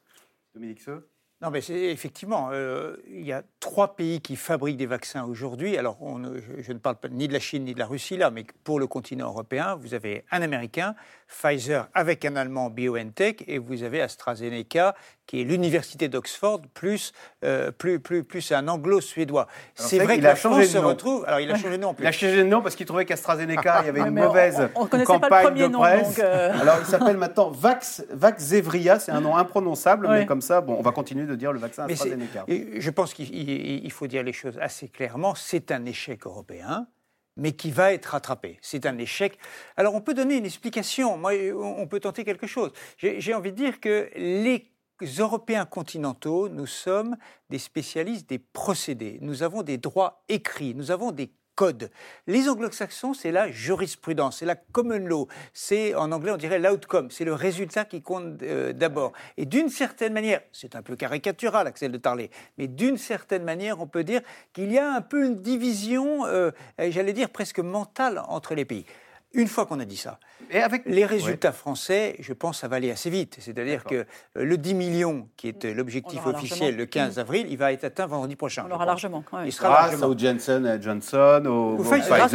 [0.54, 1.08] Dominique Seux?
[1.42, 5.78] Non, mais effectivement, euh, il y a trois pays qui fabriquent des vaccins aujourd'hui.
[5.78, 8.18] Alors, on, je, je, ne parle pas ni de la Chine ni de la Russie
[8.18, 10.96] là, mais pour le continent européen, vous avez un Américain,
[11.30, 14.96] Pfizer avec un Allemand BioNTech, et vous avez AstraZeneca
[15.30, 17.14] qui est l'université d'Oxford, plus,
[17.46, 19.46] euh, plus, plus, plus un anglo-suédois.
[19.76, 20.88] C'est vrai qu'il a changé de nom.
[20.88, 21.24] retrouve.
[21.28, 21.96] Alors, il a changé de nom.
[22.00, 24.88] Il a changé de nom parce qu'il trouvait qu'AstraZeneca, il y avait une mauvaise on,
[24.88, 26.20] campagne de presse.
[26.20, 26.60] Euh.
[26.60, 30.82] Alors, il s'appelle maintenant Vax, Vaxzevria, c'est un nom imprononçable, mais comme ça, bon, on
[30.82, 32.46] va continuer de dire le vaccin AstraZeneca.
[32.48, 35.36] je pense qu'il faut dire les choses assez clairement.
[35.36, 36.88] C'est un échec européen
[37.40, 38.60] mais qui va être rattrapé.
[38.62, 39.38] C'est un échec.
[39.78, 42.72] Alors on peut donner une explication, Moi, on peut tenter quelque chose.
[42.98, 44.72] J'ai envie de dire que les
[45.18, 47.16] Européens continentaux, nous sommes
[47.50, 49.18] des spécialistes des procédés.
[49.22, 51.32] Nous avons des droits écrits, nous avons des
[52.28, 57.12] Les anglo-saxons, c'est la jurisprudence, c'est la common law, c'est en anglais on dirait l'outcome,
[57.12, 59.14] c'est le résultat qui compte euh, d'abord.
[59.38, 63.82] Et d'une certaine manière, c'est un peu caricatural, Axel de Tarlet, mais d'une certaine manière,
[63.82, 64.22] on peut dire
[64.54, 68.86] qu'il y a un peu une division, euh, j'allais dire presque mentale entre les pays.
[69.34, 70.84] Une fois qu'on a dit ça, et avec...
[70.88, 73.38] les résultats français, je pense, ça va aller assez vite.
[73.40, 77.58] C'est-à-dire que euh, le 10 millions, qui est euh, l'objectif officiel le 15 avril, il
[77.58, 78.64] va être atteint vendredi prochain.
[78.66, 79.24] On l'aura largement.
[79.46, 82.28] Il sera Grâce au Jensen Johnson, au, Pfizer.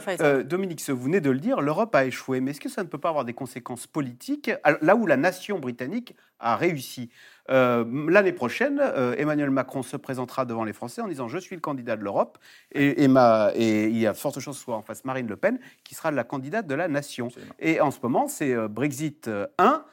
[0.00, 0.44] Pfizer.
[0.44, 2.40] Dominique, vous venez de le dire, l'Europe a échoué.
[2.40, 5.58] Mais est-ce que ça ne peut pas avoir des conséquences politiques là où la nation
[5.58, 7.10] britannique a réussi
[7.50, 11.56] euh, l'année prochaine, euh, Emmanuel Macron se présentera devant les Français en disant Je suis
[11.56, 12.38] le candidat de l'Europe.
[12.72, 15.58] Et, et, il y a forte chance que ce soit en face Marine Le Pen,
[15.84, 17.28] qui sera la candidate de la nation.
[17.58, 19.84] Et en ce moment, c'est euh, Brexit 1.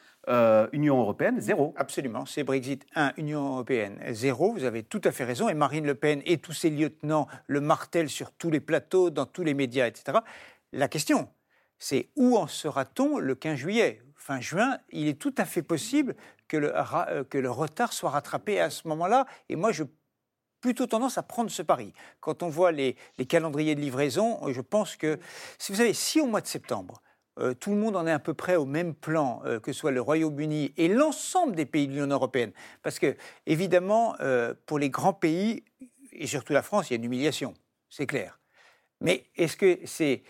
[0.74, 1.74] Union européenne, zéro.
[1.78, 4.52] Absolument, c'est Brexit 1, Union européenne, zéro.
[4.52, 5.48] Vous avez tout à fait raison.
[5.48, 9.26] Et Marine Le Pen et tous ses lieutenants le martèlent sur tous les plateaux, dans
[9.26, 10.18] tous les médias, etc.
[10.74, 11.30] La question,
[11.80, 14.02] c'est où en sera-t-on le 15 juillet?
[14.16, 16.16] Fin juin, il est tout à fait possible
[16.48, 19.26] que le, euh, que le retard soit rattrapé à ce moment-là.
[19.50, 19.84] Et moi, je
[20.60, 21.94] plutôt tendance à prendre ce pari.
[22.20, 22.98] Quand on voit les,
[23.30, 25.20] calendriers de livraison, je pense que,
[25.60, 27.02] si vous savez, si au mois de septembre,
[27.40, 29.80] euh, tout le monde en est à peu près au même plan, euh, que ce
[29.80, 34.16] soit le Royaume-Uni et l'ensemble des pays de l'Union européenne, parce que, évidemment,
[34.66, 35.64] pour les grands pays,
[36.12, 37.54] et surtout la France, il y a une humiliation,
[37.90, 38.40] c'est clair.
[39.00, 40.24] Mais est-ce que c'est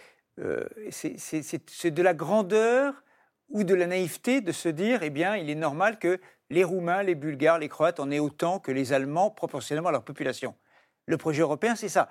[0.90, 3.04] c'est de la grandeur
[3.50, 6.20] ou de la naïveté de se dire, eh bien, il est normal que
[6.50, 10.04] les Roumains, les Bulgares, les Croates en aient autant que les Allemands proportionnellement à leur
[10.04, 10.56] population.
[11.10, 12.10] Le projet européen, c'est ça.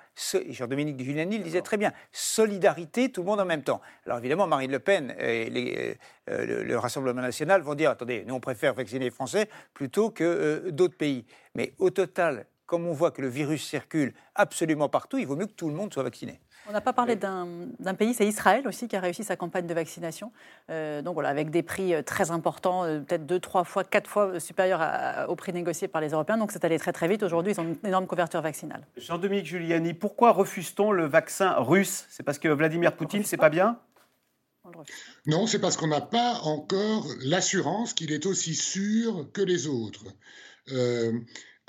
[0.49, 1.93] Jean-Dominique Giuliani le disait très bien.
[2.13, 3.83] Solidarité, tout le monde en même temps.
[4.07, 5.95] Alors évidemment, Marine Le Pen et euh,
[6.31, 10.25] euh, le, Rassemblement national vont dire attendez, nous on préfère vacciner les Français plutôt que
[10.25, 11.27] euh, d'autres pays.
[11.55, 15.47] Mais au total, comme on voit que le virus circule absolument partout, il vaut mieux
[15.47, 16.41] que tout le monde soit vacciné.
[16.69, 19.75] On n'a pas parlé d'un pays, c'est Israël aussi qui a réussi sa campagne de
[19.75, 20.33] vaccination.
[20.71, 24.11] Euh, donc voilà, avec des prix euh, très importants, euh, peut-être deux, trois fois, quatre
[24.11, 26.39] fois supérieurs au prix négocié par les Européens.
[26.39, 27.23] Donc c'est allé très très vite.
[27.23, 28.85] Aujourd'hui, ils ont une énorme couverture vaccinale.
[28.97, 32.07] Jean-Dominique Giuliani, pourquoi refuse-t-on le vaccin russe?
[32.11, 33.79] C'est parce que Vladimir Poutine, c'est pas bien?
[35.27, 40.05] Non, c'est parce qu'on n'a pas encore l'assurance qu'il est aussi sûr que les autres.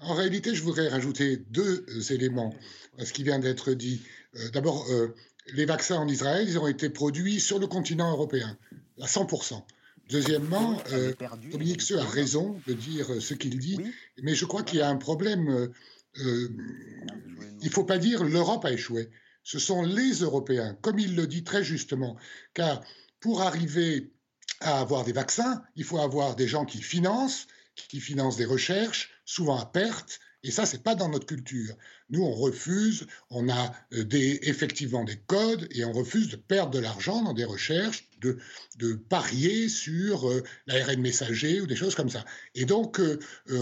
[0.01, 2.55] en réalité, je voudrais rajouter deux éléments
[2.97, 4.01] à ce qui vient d'être dit.
[4.37, 5.13] Euh, d'abord, euh,
[5.53, 8.57] les vaccins en Israël, ils ont été produits sur le continent européen,
[9.01, 9.63] à 100%.
[10.09, 11.13] Deuxièmement, euh,
[11.51, 13.77] Dominique Seux a raison de dire ce qu'il dit,
[14.21, 15.69] mais je crois qu'il y a un problème.
[16.15, 16.49] il
[17.61, 19.09] ne faut pas dire l'Europe a échoué.
[19.43, 22.15] Ce sont les Européens, comme il le dit très justement,
[22.53, 22.81] car
[23.19, 24.11] pour arriver
[24.61, 29.11] à avoir des vaccins, il faut avoir des gens qui financent, qui financent des recherches,
[29.25, 31.75] souvent à perte, Et ça, c'est pas dans notre culture.
[32.09, 36.71] Nous, on refuse, on a euh, des, effectivement des codes et on refuse de perdre
[36.71, 38.37] de l'argent dans des recherches, de,
[38.77, 42.23] de parier sur euh, l'ARN messager ou des choses comme ça.
[42.55, 43.19] Et donc, euh,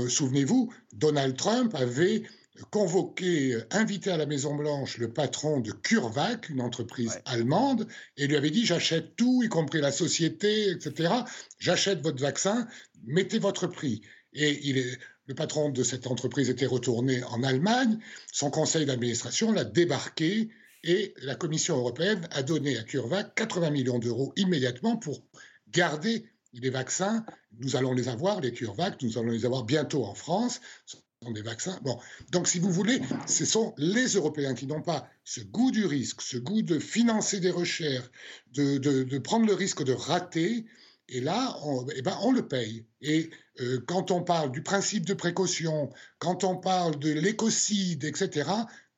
[0.09, 2.23] souvenez-vous, Donald Trump avait
[2.71, 8.51] convoqué, invité à la Maison-Blanche le patron de CureVac, une entreprise allemande, et lui avait
[8.51, 11.13] dit j'achète tout, y compris la société, etc.
[11.59, 12.67] J'achète votre vaccin,
[13.05, 14.01] mettez votre prix.
[14.33, 17.97] Et il est, le patron de cette entreprise était retourné en Allemagne,
[18.31, 20.49] son conseil d'administration l'a débarqué
[20.83, 25.23] et la Commission européenne a donné à CureVac 80 millions d'euros immédiatement pour
[25.71, 27.25] garder les vaccins.
[27.59, 30.61] Nous allons les avoir, les CureVac, nous allons les avoir bientôt en France.
[30.85, 31.79] Ce sont des vaccins.
[31.81, 31.99] Bon,
[32.31, 36.21] donc si vous voulez, ce sont les Européens qui n'ont pas ce goût du risque,
[36.21, 38.09] ce goût de financer des recherches,
[38.53, 40.65] de, de prendre le risque de rater
[41.07, 42.85] et là, on, eh ben, on le paye.
[43.01, 43.29] Et
[43.61, 45.89] euh, quand on parle du principe de précaution,
[46.19, 48.49] quand on parle de l'écocide, etc.,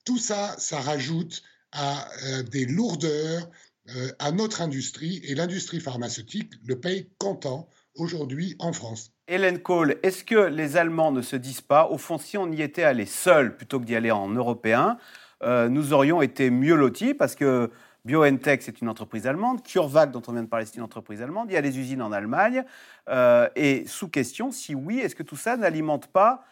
[0.06, 3.50] tout ça, ça rajoute à euh, des lourdeurs
[3.96, 5.22] euh, à notre industrie.
[5.24, 9.12] Et l'industrie pharmaceutique le paye comptant aujourd'hui en France.
[9.28, 12.62] Hélène Kohl, est-ce que les Allemands ne se disent pas, au fond, si on y
[12.62, 14.98] était allé seul plutôt que d'y aller en européen,
[15.43, 17.70] nous aurions été mieux lotis parce que
[18.08, 19.62] BioNTech, c'est une entreprise allemande.
[19.62, 21.52] CureVac, dont on vient de parler, c'est une entreprise allemande.
[21.52, 22.63] Il y a des usines en Allemagne.
[23.10, 26.46] Euh, et sous question, si oui, est-ce que tout ça n'alimente pas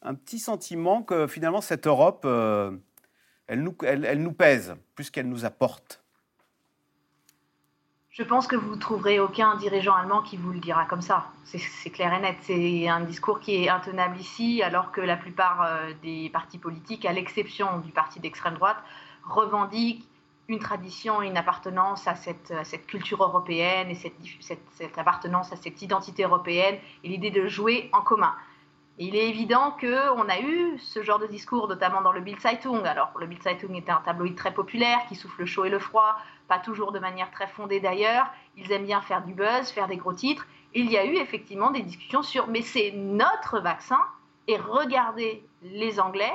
[0.00, 2.72] un petit sentiment que finalement cette Europe, euh,
[3.46, 6.02] elle, nous, elle, nous pèse plus qu'elle nous apporte?
[8.08, 11.26] Je pense que vous ne trouverez aucun dirigeant allemand qui vous le dira comme ça.
[11.44, 12.36] C'est clair et net.
[12.42, 17.04] C'est un discours qui est intenable ici, alors que la plupart euh, des partis politiques,
[17.04, 18.78] à l'exception du parti d'extrême droite,
[19.24, 20.08] revendiquent
[20.48, 22.52] une tradition, une appartenance à cette,
[22.86, 28.34] culture européenne et cette, appartenance à cette identité européenne et l'idée de jouer en commun.
[28.98, 32.84] Il est évident qu'on a eu ce genre de discours, notamment dans le Bild Zeitung.
[32.84, 35.78] Alors, le Bild Zeitung était un tabloïd très populaire qui souffle le chaud et le
[35.78, 38.26] froid, pas toujours de manière très fondée d'ailleurs.
[38.56, 40.46] Ils aiment bien faire du buzz, faire des gros titres.
[40.74, 44.00] il y a eu effectivement des discussions sur mais c'est notre vaccin
[44.46, 46.32] et regardez les Anglais,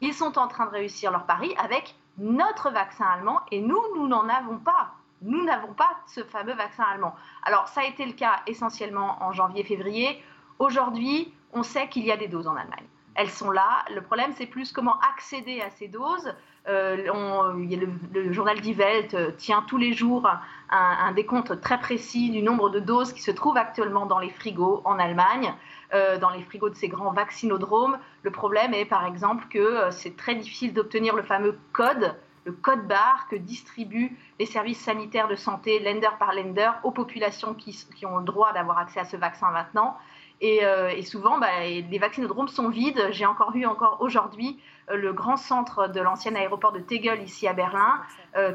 [0.00, 4.06] ils sont en train de réussir leur pari avec notre vaccin allemand et nous, nous
[4.06, 4.92] n'en avons pas.
[5.22, 7.14] Nous n'avons pas ce fameux vaccin allemand.
[7.42, 10.22] Alors, ça a été le cas essentiellement en janvier-février.
[10.58, 12.86] Aujourd'hui, on sait qu'il y a des doses en Allemagne.
[13.14, 13.84] Elles sont là.
[13.94, 16.34] Le problème, c'est plus comment accéder à ces doses.
[16.68, 20.30] Euh, le, journal Die Welt euh, tient tous les jours
[20.68, 24.82] un, décompte très précis du nombre de doses qui se trouvent actuellement dans les frigos
[24.84, 25.54] en Allemagne.
[25.92, 27.98] Euh, dans les frigos de ces grands vaccinodromes.
[28.22, 32.52] Le problème est par exemple que euh, c'est très difficile d'obtenir le fameux code, le
[32.52, 38.06] code barre que distribuent les services sanitaires de santé, lender par lender, aux populations qui,
[38.06, 39.96] ont le droit d'avoir accès à ce vaccin maintenant.
[40.40, 43.08] Et, euh, souvent, bah, les vaccinodromes sont vides.
[43.10, 44.60] J'ai encore vu encore aujourd'hui
[44.92, 48.00] le grand centre de l'ancien aéroport de Tegel ici à Berlin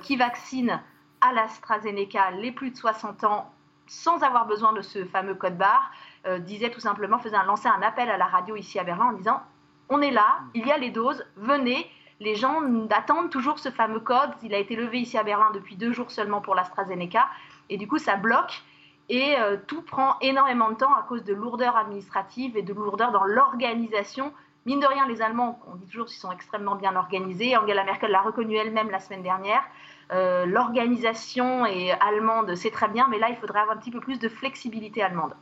[0.02, 0.82] qui vaccine
[1.22, 3.52] à l'AstraZeneca les plus de 60 ans
[3.88, 5.92] sans avoir besoin de ce fameux code barre.
[6.26, 9.08] Euh, disait tout simplement, faisait un, lancer un appel à la radio ici à Berlin
[9.08, 9.42] en disant
[9.90, 11.90] on est là, il y a les doses, venez.
[12.20, 14.32] Les gens attendent toujours ce fameux code.
[14.42, 17.28] Il a été levé ici à Berlin depuis deux jours seulement pour l'AstraZeneca.
[17.70, 18.64] Et du coup, ça bloque.
[19.10, 23.12] Et euh, tout prend énormément de temps à cause de lourdeurs administratives et de lourdeurs
[23.12, 24.34] dans l'organisation.
[24.66, 27.56] Mine de rien, les Allemands, on dit toujours qu'ils sont extrêmement bien organisés.
[27.56, 29.64] Angela Merkel l'a reconnu elle-même la semaine dernière.
[30.12, 34.00] Euh, l'organisation est allemande, c'est très bien, mais là, il faudrait avoir un petit peu
[34.00, 35.36] plus de flexibilité allemande.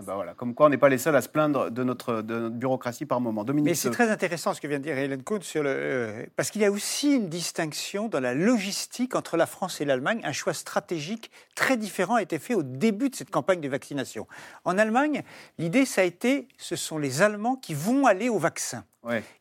[0.00, 2.22] Ah bah voilà, comme quoi on n'est pas les seuls à se plaindre de notre,
[2.22, 3.42] de notre bureaucratie par moment.
[3.42, 6.26] Dominique Mais c'est très intéressant ce que vient de dire Hélène Kuhn sur le, euh,
[6.36, 10.20] parce qu'il y a aussi une distinction dans la logistique entre la France et l'Allemagne.
[10.22, 14.28] Un choix stratégique très différent a été fait au début de cette campagne de vaccination.
[14.64, 15.24] En Allemagne,
[15.58, 18.84] l'idée ça a été, ce sont les Allemands qui vont aller au vaccin.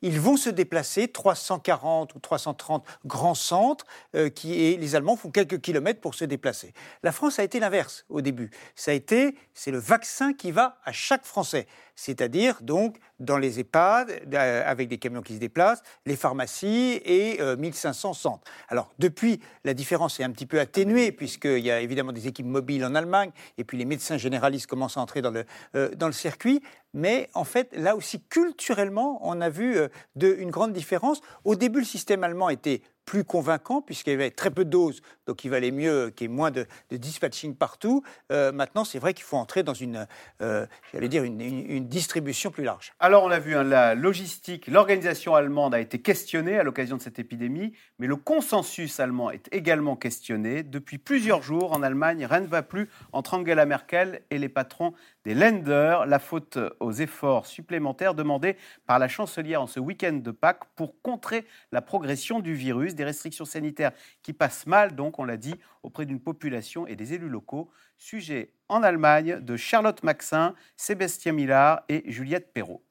[0.01, 5.31] Ils vont se déplacer, 340 ou 330 grands centres, euh, qui, et les Allemands font
[5.31, 6.73] quelques kilomètres pour se déplacer.
[7.03, 8.51] La France a été l'inverse au début.
[8.75, 11.67] Ça a été, c'est le vaccin qui va à chaque Français
[11.97, 17.39] c'est-à-dire donc dans les EHPAD, euh, avec des camions qui se déplacent, les pharmacies et
[17.57, 18.43] 1500 euh, centres.
[18.69, 22.45] Alors depuis, la différence est un petit peu atténuée, puisqu'il y a évidemment des équipes
[22.45, 25.43] mobiles en Allemagne, et puis les médecins généralistes commencent à entrer dans le,
[25.75, 26.61] euh, dans le circuit.
[26.93, 29.77] Mais en fait, là aussi, culturellement, on a vu
[30.15, 31.21] une grande différence.
[31.43, 35.01] Au début, le système allemand était plus convaincant, puisqu'il y avait très peu de doses,
[35.27, 38.03] donc il valait mieux qu'il y ait moins de, dispatching partout.
[38.33, 40.05] Euh, maintenant, c'est vrai qu'il faut entrer dans une,
[40.41, 42.93] euh, j'allais dire, une, distribution plus large.
[42.99, 47.01] Alors, on l'a vu, hein, la logistique, l'organisation allemande a été questionnée à l'occasion de
[47.01, 50.63] cette épidémie, mais le consensus allemand est également questionné.
[50.63, 54.93] Depuis plusieurs jours, en Allemagne, rien ne va plus entre Angela Merkel et les patrons
[55.27, 60.31] des Länder, la faute aux efforts supplémentaires demandés par la chancelière en ce week-end de
[60.31, 63.91] Pâques pour contrer la progression du virus des restrictions sanitaires
[64.23, 67.69] qui passent mal, donc on l'a dit, auprès d'une population et des élus locaux.
[67.97, 72.85] Sujet en Allemagne de Charlotte Maxin, Sébastien Millard et Juliette Perrault.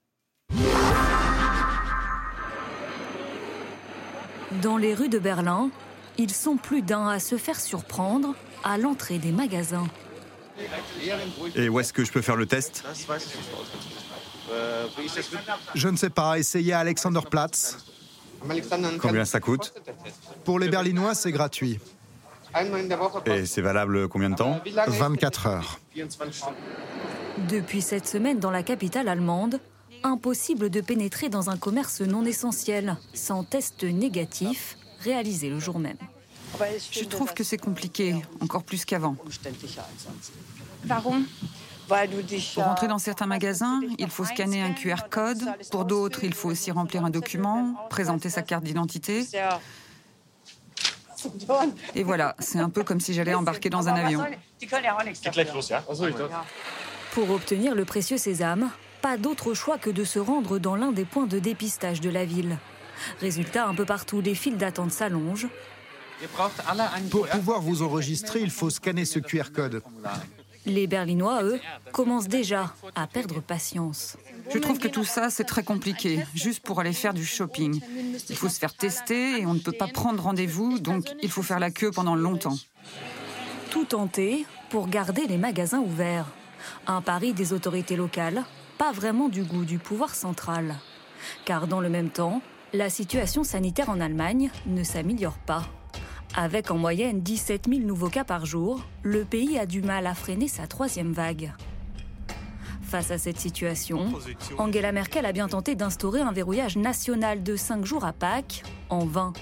[4.61, 5.71] Dans les rues de Berlin,
[6.19, 9.87] ils sont plus d'un à se faire surprendre à l'entrée des magasins.
[11.55, 12.85] Et où est-ce que je peux faire le test
[15.75, 17.79] Je ne sais pas, essayez à Alexanderplatz.
[19.01, 19.75] Combien ça coûte
[20.45, 21.79] Pour les Berlinois, c'est gratuit.
[23.27, 25.81] Et c'est valable combien de temps 24 heures.
[27.49, 29.61] Depuis cette semaine dans la capitale allemande,
[30.03, 35.99] impossible de pénétrer dans un commerce non essentiel sans test négatif réalisé le jour même.
[36.91, 39.17] Je trouve que c'est compliqué, encore plus qu'avant.
[42.55, 45.43] Pour entrer dans certains magasins, il faut scanner un QR code.
[45.71, 49.27] Pour d'autres, il faut aussi remplir un document, présenter sa carte d'identité.
[51.95, 54.25] Et voilà, c'est un peu comme si j'allais embarquer dans un avion.
[57.13, 61.05] Pour obtenir le précieux sésame, pas d'autre choix que de se rendre dans l'un des
[61.05, 62.59] points de dépistage de la ville.
[63.21, 65.49] Résultat, un peu partout, les files d'attente s'allongent.
[67.11, 69.83] Pour pouvoir vous enregistrer, il faut scanner ce QR code.
[70.65, 71.61] Les Berlinois, eux,
[71.93, 74.17] commencent déjà à perdre patience.
[74.53, 77.81] Je trouve que tout ça, c'est très compliqué, juste pour aller faire du shopping.
[78.29, 81.43] Il faut se faire tester et on ne peut pas prendre rendez-vous, donc il faut
[81.43, 82.57] faire la queue pendant longtemps.
[83.71, 86.27] Tout tenter pour garder les magasins ouverts.
[86.89, 88.45] Un pari des autorités locales,
[88.77, 90.77] pas vraiment du goût du pouvoir central.
[91.45, 95.69] Car dans le même temps, la situation sanitaire en Allemagne ne s'améliore pas.
[96.39, 100.15] Avec en moyenne 17 000 nouveaux cas par jour, le pays a du mal à
[100.15, 101.55] freiner sa troisième vague.
[102.83, 104.13] Face à cette situation,
[104.59, 109.07] Angela Merkel a bien tenté d'instaurer un verrouillage national de 5 jours à Pâques, en
[109.07, 109.33] vain.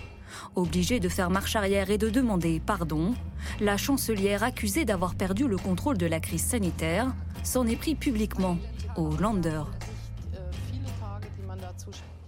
[0.54, 3.14] Obligée de faire marche arrière et de demander pardon,
[3.60, 8.56] la chancelière accusée d'avoir perdu le contrôle de la crise sanitaire s'en est pris publiquement
[8.96, 9.62] au Lander.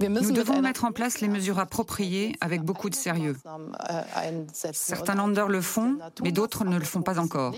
[0.01, 3.37] Nous devons mettre en place les mesures appropriées avec beaucoup de sérieux.
[4.73, 7.55] Certains landers le font, mais d'autres ne le font pas encore.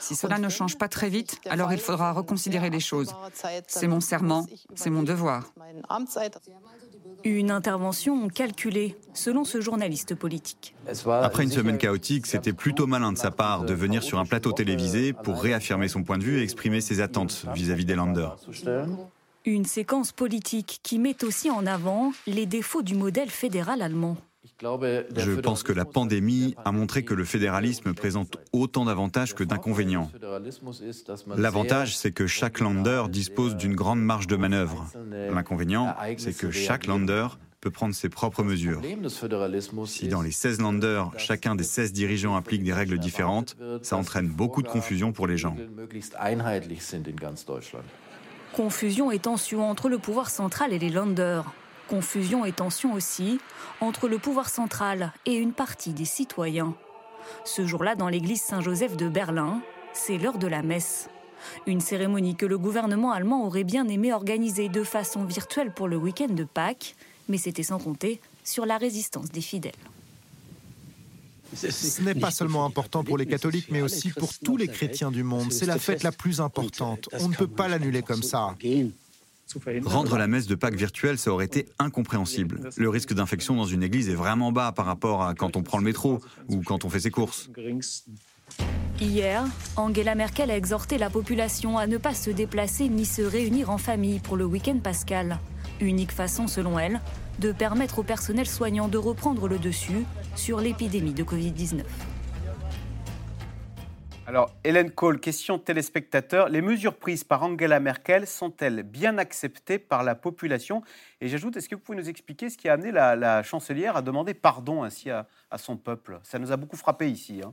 [0.00, 3.14] Si cela ne change pas très vite, alors il faudra reconsidérer les choses.
[3.66, 5.52] C'est mon serment, c'est mon devoir.
[7.24, 10.74] Une intervention calculée, selon ce journaliste politique.
[11.22, 14.52] Après une semaine chaotique, c'était plutôt malin de sa part de venir sur un plateau
[14.52, 18.36] télévisé pour réaffirmer son point de vue et exprimer ses attentes vis-à-vis -vis des landers.
[19.44, 24.16] Une séquence politique qui met aussi en avant les défauts du modèle fédéral allemand.
[24.60, 30.10] Je pense que la pandémie a montré que le fédéralisme présente autant d'avantages que d'inconvénients.
[31.36, 34.88] L'avantage, c'est que chaque lander dispose d'une grande marge de manœuvre.
[35.10, 37.26] L'inconvénient, c'est que chaque lander
[37.60, 38.82] peut prendre ses propres mesures.
[39.86, 44.28] Si dans les 16 landers, chacun des 16 dirigeants applique des règles différentes, ça entraîne
[44.28, 45.56] beaucoup de confusion pour les gens.
[48.52, 51.40] Confusion et tension entre le pouvoir central et les Länder.
[51.88, 53.40] Confusion et tension aussi
[53.80, 56.74] entre le pouvoir central et une partie des citoyens.
[57.46, 59.62] Ce jour-là, dans l'église Saint-Joseph de Berlin,
[59.94, 61.08] c'est l'heure de la messe.
[61.66, 65.96] Une cérémonie que le gouvernement allemand aurait bien aimé organiser de façon virtuelle pour le
[65.96, 66.94] week-end de Pâques,
[67.30, 69.72] mais c'était sans compter sur la résistance des fidèles.
[71.54, 75.22] Ce n'est pas seulement important pour les catholiques, mais aussi pour tous les chrétiens du
[75.22, 75.52] monde.
[75.52, 77.08] C'est la fête la plus importante.
[77.20, 78.54] On ne peut pas l'annuler comme ça.
[79.84, 82.70] Rendre la messe de Pâques virtuelle, ça aurait été incompréhensible.
[82.76, 85.78] Le risque d'infection dans une église est vraiment bas par rapport à quand on prend
[85.78, 87.50] le métro ou quand on fait ses courses.
[89.00, 89.44] Hier,
[89.76, 93.78] Angela Merkel a exhorté la population à ne pas se déplacer ni se réunir en
[93.78, 95.38] famille pour le week-end pascal.
[95.82, 97.00] Unique façon, selon elle,
[97.40, 100.04] de permettre au personnel soignant de reprendre le dessus
[100.36, 101.82] sur l'épidémie de Covid-19.
[104.24, 106.48] Alors, Hélène Kohl, question téléspectateur.
[106.48, 110.82] Les mesures prises par Angela Merkel sont-elles bien acceptées par la population?
[111.20, 114.02] Et j'ajoute, est-ce que vous pouvez nous expliquer ce qui a amené la, chancelière à
[114.02, 116.20] demander pardon ainsi à, son peuple?
[116.22, 117.42] Ça nous a beaucoup frappé ici.
[117.44, 117.52] Hein.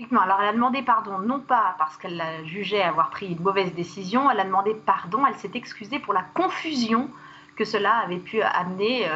[0.00, 4.28] Alors, elle a demandé pardon, non pas parce qu'elle jugé avoir pris une mauvaise décision,
[4.28, 7.08] elle a demandé pardon, elle s'est excusée pour la confusion
[7.56, 9.08] que cela avait pu amener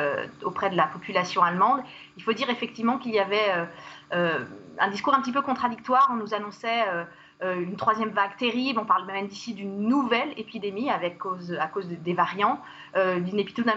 [0.44, 1.82] auprès de la population allemande.
[2.16, 3.68] Il faut dire effectivement qu'il y avait
[4.12, 6.08] un discours un petit peu contradictoire.
[6.12, 6.84] On nous annonçait
[7.42, 8.78] une troisième vague terrible.
[8.78, 12.60] On parle même d'ici d'une nouvelle épidémie à cause des variants,
[12.94, 13.72] d'une épidémie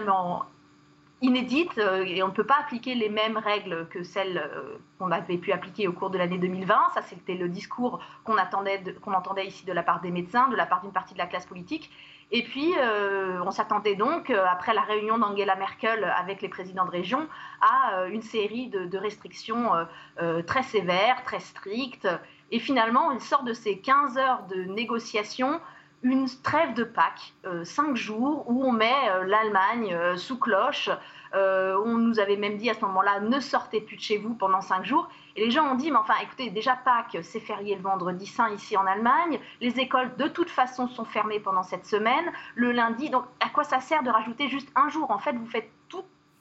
[1.22, 5.10] inédite euh, et on ne peut pas appliquer les mêmes règles que celles euh, qu'on
[5.10, 6.74] avait pu appliquer au cours de l'année 2020.
[6.94, 8.36] Ça, c'était le discours qu'on
[9.00, 11.26] qu'on entendait ici de la part des médecins, de la part d'une partie de la
[11.26, 11.90] classe politique.
[12.32, 16.90] Et puis, euh, on s'attendait donc, après la réunion d'Angela Merkel avec les présidents de
[16.90, 17.28] région,
[17.60, 19.70] à une série de, de restrictions
[20.46, 22.08] très sévères, très strictes.
[22.50, 25.60] Et finalement, il sort de ces 15 heures de négociations
[26.02, 30.90] une trêve de Pâques, euh, cinq jours, où on met euh, l'Allemagne euh, sous cloche.
[31.34, 34.60] on nous avait même dit à ce moment-là, ne sortez plus de chez vous pendant
[34.60, 35.08] cinq jours.
[35.36, 38.50] Et les gens ont dit, mais enfin, écoutez, déjà Pâques, c'est férié le vendredi saint
[38.50, 39.40] ici en Allemagne.
[39.60, 42.32] Les écoles, de toute façon, sont fermées pendant cette semaine.
[42.54, 45.10] Le lundi, donc à quoi ça sert de rajouter juste un jour?
[45.10, 45.70] En fait, vous faites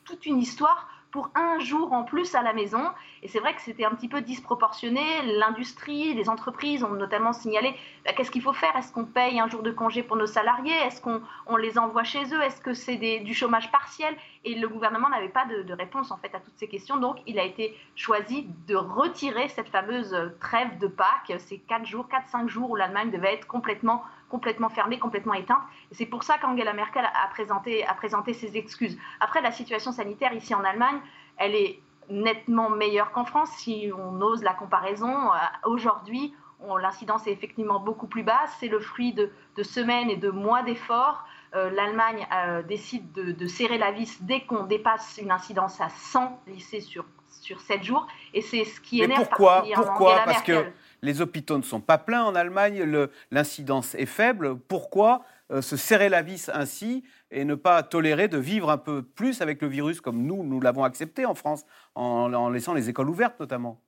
[0.04, 2.84] toute une histoire pour un jour en plus à la maison.
[3.24, 5.02] Et c'est vrai que c'était un petit peu disproportionné.
[5.38, 8.76] L'industrie, les entreprises ont notamment signalé bah, qu'est-ce qu'il faut faire?
[8.76, 10.74] Est-ce qu'on paye un jour de congé pour nos salariés?
[10.86, 12.42] Est-ce qu'on on les envoie chez eux?
[12.42, 14.16] Est-ce que c'est du chômage partiel?
[14.44, 16.98] Et le gouvernement n'avait pas de, réponse en fait à toutes ces questions.
[16.98, 22.08] Donc il a été choisi de retirer cette fameuse trêve de Pâques, ces 4 jours,
[22.34, 25.62] 4-5 jours où l'Allemagne devait être complètement complètement fermée, complètement éteinte.
[25.92, 28.98] Et c'est pour ça qu'Angela Merkel a présenté, a présenté ses excuses.
[29.20, 31.00] Après, la situation sanitaire ici en Allemagne,
[31.38, 31.80] elle est
[32.10, 35.14] nettement meilleure qu'en France, si on ose la comparaison.
[35.34, 36.34] Euh, aujourd'hui,
[36.82, 38.56] l'incidence est effectivement beaucoup plus basse.
[38.60, 39.30] C'est le fruit de,
[39.64, 41.26] semaines et de mois d'efforts.
[41.54, 46.42] Euh, L'Allemagne euh, décide de, serrer la vis dès qu'on dépasse une incidence à 100
[46.48, 48.08] lycées sur, sur 7 jours.
[48.34, 49.64] Et c'est ce qui énerve Mais pourquoi?
[49.76, 50.72] Pourquoi Parce que
[51.02, 52.86] les hôpitaux ne sont pas pleins en Allemagne,
[53.32, 54.58] l'incidence est faible.
[54.58, 59.02] Pourquoi euh, se serrer la vis ainsi et ne pas tolérer de vivre un peu
[59.02, 63.10] plus avec le virus comme nous, nous l'avons accepté en France, en, laissant les écoles
[63.10, 63.82] ouvertes notamment?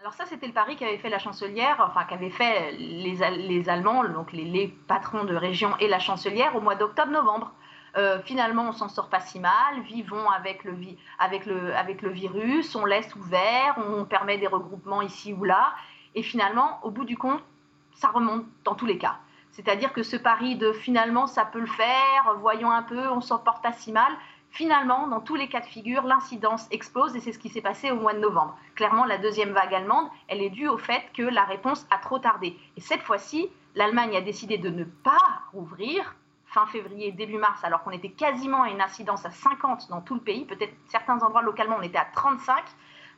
[0.00, 4.32] Alors ça, c'était le pari qu'avait fait la chancelière, enfin qu'avaient fait les, Allemands, donc
[4.32, 7.52] les, patrons de région et la chancelière au mois d'octobre-novembre.
[7.96, 13.76] Euh, finalement, on s'en sort pas si mal, vivons avec le, virus, on laisse ouvert,
[13.76, 15.74] on permet des regroupements ici ou là,
[16.14, 17.42] et finalement, au bout du compte,
[17.94, 19.16] ça remonte dans tous les cas.
[19.52, 23.38] C'est-à-dire que ce pari de finalement ça peut le faire, voyons un peu, on s'en
[23.38, 24.12] porte pas si mal,
[24.50, 27.90] finalement, dans tous les cas de figure, l'incidence explose et c'est ce qui s'est passé
[27.90, 28.56] au mois de novembre.
[28.74, 32.18] Clairement, la deuxième vague allemande, elle est due au fait que la réponse a trop
[32.18, 32.56] tardé.
[32.76, 35.18] Et cette fois-ci, l'Allemagne a décidé de ne pas
[35.52, 36.14] rouvrir
[36.46, 40.14] fin février, début mars, alors qu'on était quasiment à une incidence à 50 dans tout
[40.14, 42.64] le pays, peut-être certains endroits localement on était à 35.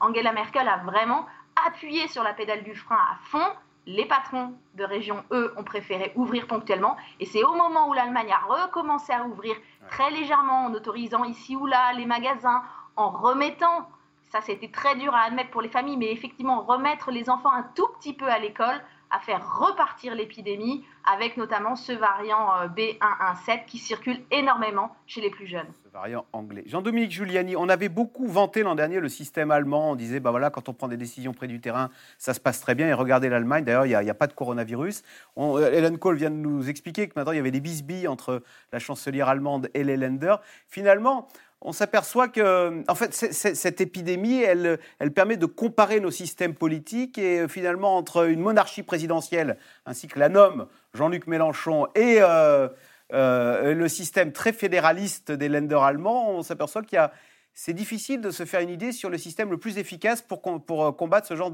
[0.01, 1.27] Angela Merkel a vraiment
[1.67, 3.47] appuyé sur la pédale du frein à fond.
[3.87, 6.97] Les patrons de région, eux, ont préféré ouvrir ponctuellement.
[7.19, 9.57] Et c'est au moment où l'Allemagne a recommencé à ouvrir
[9.91, 12.63] très légèrement, en autorisant ici ou là les magasins,
[12.97, 13.89] en remettant,
[14.31, 17.65] ça c'était très dur à admettre pour les familles, mais effectivement remettre les enfants un
[17.75, 18.81] tout petit peu à l'école,
[19.13, 25.29] à faire repartir l'épidémie, avec notamment ce variant euh, B117 qui circule énormément chez les
[25.31, 25.67] plus jeunes.
[25.85, 26.63] Ce variant anglais.
[26.67, 29.91] Jean-Dominique Giuliani, on avait beaucoup vanté l'an dernier le système allemand.
[29.91, 32.61] On disait, bah voilà, quand on prend des décisions près du terrain, ça se passe
[32.61, 32.89] très bien.
[32.89, 35.03] Et regardez l'Allemagne, d'ailleurs, il n'y a, pas de coronavirus.
[35.37, 38.43] On, Hélène Kohl vient de nous expliquer que maintenant, il y avait des bisbilles entre
[38.73, 40.37] la chancelière allemande et les Länder.
[40.69, 41.29] Finalement,
[41.65, 47.19] on s'aperçoit que, en fait, cette épidémie, elle, elle permet de comparer nos systèmes politiques
[47.19, 52.69] et euh, finalement entre une monarchie présidentielle ainsi que la nomme Jean-Luc Mélenchon et euh,
[53.13, 57.13] euh, le système très fédéraliste des lenders allemands, on s'aperçoit qu'il y a
[57.55, 60.97] c'est difficile de se faire une idée sur le système le plus efficace pour, pour
[60.97, 61.51] combattre ce genre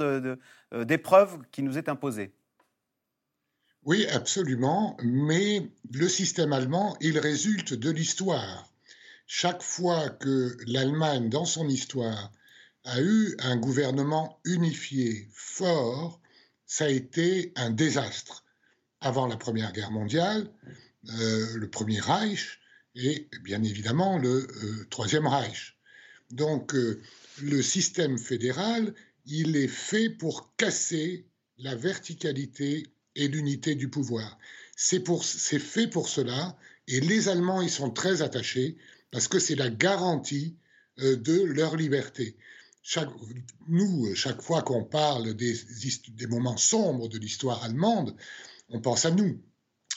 [0.87, 2.31] d'épreuve qui nous est imposée.
[3.83, 8.71] Oui, absolument, mais le système allemand, il résulte de l'histoire
[9.29, 12.33] chaque fois que l'Allemagne, dans son histoire,
[12.85, 16.19] a eu un gouvernement unifié, fort,
[16.65, 18.45] ça a été un désastre.
[19.03, 20.51] Avant la Première Guerre mondiale,
[21.21, 22.59] euh, le Premier Reich
[22.95, 25.77] et bien évidemment le euh, Troisième Reich.
[26.31, 27.03] Donc euh,
[27.43, 28.95] le système fédéral,
[29.27, 31.27] il est fait pour casser
[31.59, 34.39] la verticalité et l'unité du pouvoir.
[34.75, 35.05] C'est
[35.59, 36.57] fait pour cela,
[36.87, 38.79] et les Allemands y sont très attachés
[39.11, 40.57] parce que c'est la garantie
[41.01, 42.37] euh, de leur liberté.
[43.69, 45.57] nous, chaque fois qu'on parle des,
[46.29, 48.15] moments sombres de l'histoire allemande,
[48.69, 49.41] on pense à nous.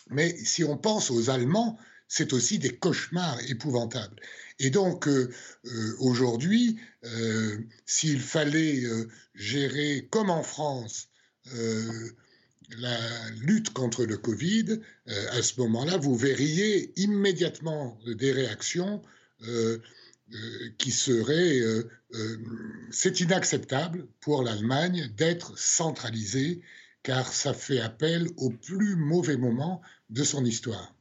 [0.10, 4.18] Mais si on pense aux Allemands, c'est aussi des cauchemars épouvantables.
[4.60, 5.32] Et donc, euh,
[5.66, 6.80] euh, aujourd'hui,
[7.86, 8.84] s'il fallait
[9.34, 11.08] gérer, comme en France,
[12.80, 12.98] la
[13.42, 19.02] lutte contre le Covid, à ce moment-là, vous verriez immédiatement des réactions
[20.78, 21.62] qui seraient...
[22.92, 26.62] c'est inacceptable pour l'Allemagne d'être centralisée,
[27.04, 30.94] car ça fait appel au plus mauvais moment de son histoire.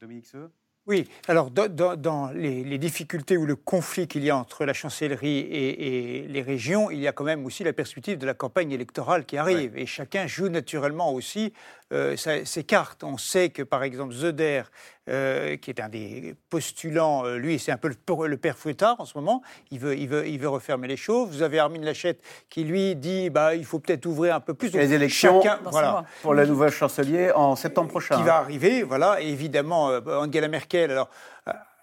[0.00, 0.50] Dominique Seux?
[0.86, 6.26] Oui, alors dans, les, difficultés ou le conflit qu'il y a entre la chancellerie et,
[6.28, 9.38] les régions, il y a quand même aussi la perspective de la campagne électorale qui
[9.38, 9.78] arrive.
[9.78, 11.54] Et chacun joue naturellement aussi
[11.92, 13.02] euh, ses cartes.
[13.02, 14.64] On sait que par exemple Zöder,
[15.10, 19.04] euh, qui est un des postulants, euh, lui c'est un peu le, père Fouettard en
[19.04, 21.28] ce moment, il veut, il, veut, il veut refermer les choses.
[21.28, 24.72] Vous avez Armin Lachette qui lui dit bah, il faut peut-être ouvrir un peu plus.
[24.72, 26.04] les élections voilà.
[26.22, 28.16] pour le nouveau chancelier en septembre prochain.
[28.16, 30.90] Qui va arriver, voilà, et évidemment Angela Merkel.
[30.90, 31.10] Alors,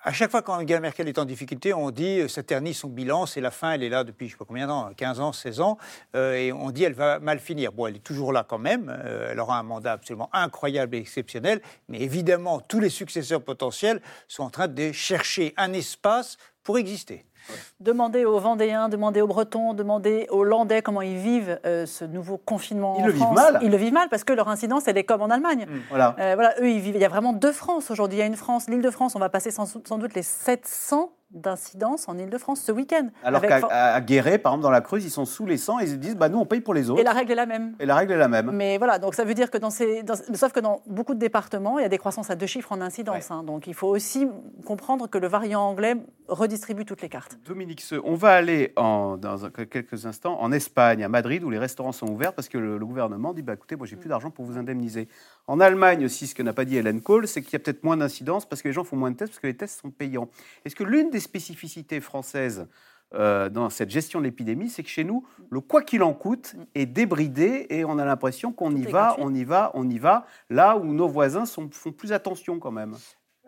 [0.04, 3.26] à chaque fois qu'Angela Merkel est en difficulté, on dit ça euh, ternit son bilan,
[3.26, 5.32] c'est la fin, elle est là depuis je ne sais pas combien temps, 15 ans,
[5.32, 5.78] 16 ans,
[6.16, 7.72] euh, et on dit elle va mal finir.
[7.72, 11.00] Bon, elle est toujours là quand même, euh, elle aura un mandat absolument incroyable et
[11.00, 16.78] exceptionnel, mais évidemment, tous les successeurs potentiels sont en train de chercher un espace pour
[16.78, 17.26] exister.
[17.80, 22.38] Demandez aux Vendéens, demandez aux Bretons, demandez aux Landais comment ils vivent euh, ce nouveau
[22.38, 23.60] confinement ils le Vivent mal.
[23.62, 25.66] Ils le vivent mal parce que leur incidence, elle est comme en Allemagne.
[25.68, 25.80] Mmh.
[25.90, 26.16] voilà.
[26.20, 26.54] Euh, voilà.
[26.60, 26.96] Eux, ils vivent.
[26.96, 28.18] Il y a vraiment deux France aujourd'hui.
[28.18, 30.24] Il y a une France, l'île de France, on va passer sans, sans doute les
[30.24, 33.10] 700 d'incidence en Ile-de-France ce week-end.
[33.24, 35.90] Alors qu'à Guéret, par exemple, dans la Creuse, ils sont sous les 100 et ils
[35.90, 37.02] se disent bah, nous, on paye pour les autres.
[37.02, 37.76] Et la règle est la même.
[37.80, 38.52] Et la règle est la même.
[38.52, 40.04] Mais voilà, donc ça veut dire que dans ces.
[40.34, 42.82] sauf que dans beaucoup de départements, il y a des croissances à deux chiffres en
[42.82, 43.32] incidence.
[43.32, 43.44] Hein.
[43.44, 44.28] donc il faut aussi
[44.66, 45.96] comprendre que le variant anglais
[46.28, 47.38] redistribue toutes les cartes.
[47.46, 51.92] Dominique on va aller en, dans quelques instants en Espagne, à Madrid, où les restaurants
[51.92, 54.58] sont ouverts parce que le, gouvernement dit bah, écoutez, moi, j'ai plus d'argent pour vous
[54.58, 55.08] indemniser.
[55.48, 57.84] En Allemagne aussi, ce que n'a pas dit Hélène Kohl, c'est qu'il y a peut-être
[57.84, 59.92] moins d'incidence parce que les gens font moins de tests parce que les tests sont
[59.92, 60.30] payants.
[60.66, 62.68] Est-ce que l'une des spécificités françaises
[63.14, 66.56] euh, dans cette gestion de l'épidémie, c'est que chez nous, le quoi qu'il en coûte
[66.76, 70.26] est débridé et on a l'impression qu'on y va, on y va, on y va,
[70.50, 72.96] là où nos voisins sont, font plus attention quand même.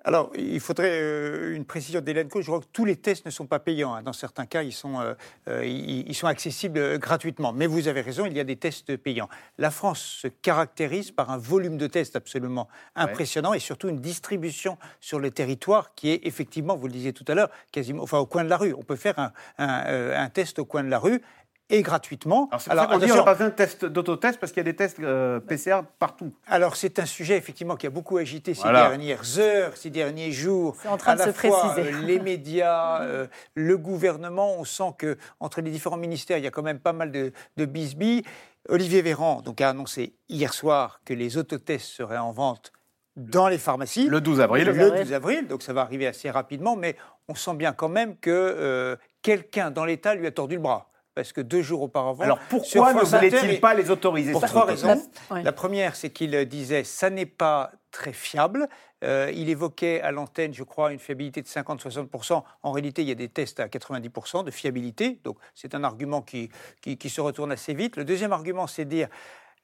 [0.05, 3.45] Alors, il faudrait euh, une précision d'Hélène Je crois que tous les tests ne sont
[3.45, 3.93] pas payants.
[3.95, 4.03] Hein.
[4.03, 5.13] Dans certains cas, ils sont, euh,
[5.47, 7.53] euh, ils, sont accessibles gratuitement.
[7.53, 9.29] Mais vous avez raison, il y a des tests payants.
[9.57, 14.77] La France se caractérise par un volume de tests absolument impressionnant et surtout une distribution
[14.99, 18.25] sur le territoire qui est effectivement, vous le disiez tout à l'heure, quasiment, enfin, au
[18.25, 18.73] coin de la rue.
[18.73, 21.21] On peut faire un, un test au coin de la rue
[21.69, 22.49] et gratuitement.
[22.69, 24.99] Alors, on dit n'a pas besoin de test d'autotest parce qu'il y a des tests
[24.99, 26.33] euh, PCR partout.
[26.47, 30.75] Alors, c'est un sujet, effectivement, qui a beaucoup agité ces dernières heures, ces derniers jours.
[30.81, 31.93] C'est en train à de la se fois, préciser.
[31.93, 36.47] Euh, les médias, euh, le gouvernement, on sent que entre les différents ministères, il y
[36.47, 38.23] a quand même pas mal de, de bisbilles.
[38.69, 42.71] Olivier Véran donc, a annoncé hier soir que les autotests seraient en vente
[43.15, 44.07] dans les pharmacies.
[44.07, 44.65] Le 12 avril.
[44.65, 46.95] Le 12 avril, donc ça va arriver assez rapidement, mais
[47.27, 51.31] on sent bien quand même que quelqu'un dans l'État lui a tordu le bras parce
[51.31, 52.23] que deux jours auparavant.
[52.23, 55.01] Alors pourquoi ne voulait-il pas les autoriser Pour trois raisons.
[55.31, 58.67] La première, c'est qu'il disait ça n'est pas très fiable.
[59.03, 62.41] Euh, il évoquait à l'antenne, je crois, une fiabilité de 50-60%.
[62.63, 65.19] En réalité, il y a des tests à 90% de fiabilité.
[65.23, 66.49] Donc c'est un argument qui,
[66.81, 67.97] qui, qui se retourne assez vite.
[67.97, 69.07] Le deuxième argument, c'est de dire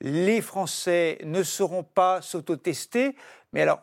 [0.02, 3.16] les Français ne sauront pas s'autotester.
[3.54, 3.82] Mais alors,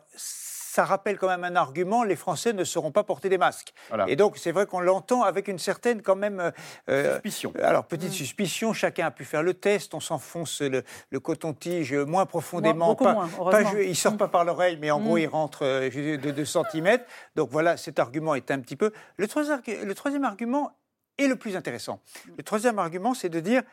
[0.77, 3.73] ça rappelle quand même un argument, les Français ne seront pas porter des masques.
[4.07, 6.51] Et donc c'est vrai qu'on l'entend avec une certaine quand même...
[6.87, 7.51] Euh, suspicion.
[7.63, 8.13] Alors petite mm.
[8.13, 10.83] suspicion, chacun a pu faire le test, on s'enfonce le,
[11.19, 12.93] coton-tige moins profondément.
[12.93, 15.21] pas, moins, pas, il ne sort pas par l'oreille, mais en gros mm.
[15.21, 16.99] il rentre euh, de 2 cm.
[17.35, 18.91] Donc voilà, cet argument est un petit peu...
[19.17, 20.73] Le troisième argument
[21.17, 22.01] est le plus intéressant.
[22.37, 23.63] Le troisième argument, c'est de dire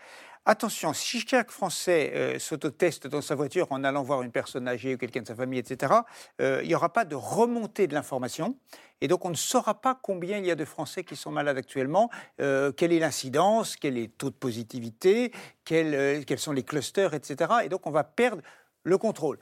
[0.47, 4.95] Attention, si chaque Français euh, s'autoteste dans sa voiture en allant voir une personne âgée
[4.95, 5.95] ou quelqu'un de sa famille, etc.,
[6.43, 8.55] euh, il n'y aura pas de remontée de l'information.
[9.01, 11.57] Et donc, on ne saura pas combien il y a de Français qui sont malades
[11.57, 12.11] actuellement,
[12.43, 15.33] euh, quelle est l'incidence, quel est le taux de positivité,
[15.65, 17.51] quels, sont les clusters, etc.
[17.65, 18.43] Et donc, on va perdre
[18.83, 19.39] le contrôle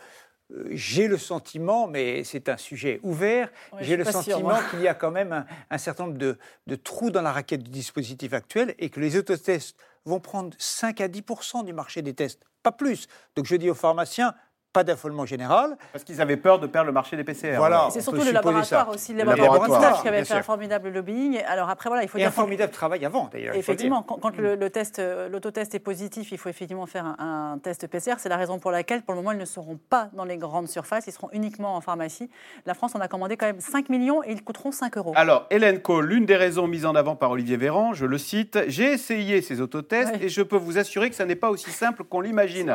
[0.70, 3.50] j'ai le sentiment, mais c'est un sujet ouvert,
[3.80, 7.22] j'ai le sentiment qu'il y a quand même un, certain nombre de, de, trous dans
[7.22, 11.72] la raquette du dispositif actuel et que les autotests vont prendre 5 à 10% du
[11.72, 13.06] marché des tests, pas plus.
[13.36, 14.34] Donc je dis aux pharmaciens,
[14.72, 15.76] pas d'affolement général.
[15.92, 17.56] Parce qu'ils avaient peur de perdre le marché des PCR.
[17.56, 17.88] Voilà.
[17.90, 21.40] C'est surtout le laboratoire aussi, le laboratoire, qui avait fait un formidable lobbying.
[21.46, 23.54] Alors après, voilà, il faut Et un formidable travail avant, d'ailleurs.
[23.54, 27.86] Effectivement, quand, le, le, test, euh, l'autotest est positif, il faut effectivement faire un, test
[27.86, 28.14] PCR.
[28.18, 30.68] C'est la raison pour laquelle, pour le moment, ils ne seront pas dans les grandes
[30.68, 32.30] surfaces, ils seront uniquement en pharmacie.
[32.66, 35.12] La France en a commandé quand même 5 millions et ils coûteront 5 euros.
[35.16, 38.58] Alors, Hélène Kohl, l'une des raisons mises en avant par Olivier Véran, je le cite,
[38.68, 42.04] j'ai essayé ces autotests et je peux vous assurer que ça n'est pas aussi simple
[42.04, 42.74] qu'on l'imagine.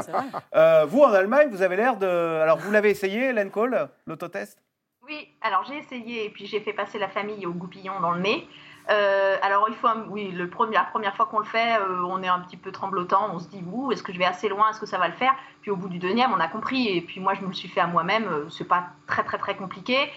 [0.56, 4.60] Euh, vous, en Allemagne, vous avez l'air Alors, vous l'avez essayé, Hélène Cole, l'autotest?
[5.08, 8.20] Oui, alors j'ai essayé et puis j'ai fait passer la famille au goupillon dans le
[8.20, 8.46] nez.
[8.90, 12.40] Euh, alors il faut, oui, la première fois qu'on le fait, euh, on est un
[12.40, 14.86] petit peu tremblotant, on se dit, ouh, est-ce que je vais assez loin, est-ce que
[14.86, 15.34] ça va le faire?
[15.62, 17.70] Puis au bout du deuxième, on a compris, et puis moi je me le suis
[17.70, 20.12] fait à moi-même, euh, c'est pas très très très compliqué.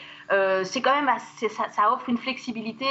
[0.65, 2.87] c'est quand même assez, ça, ça, offre une flexibilité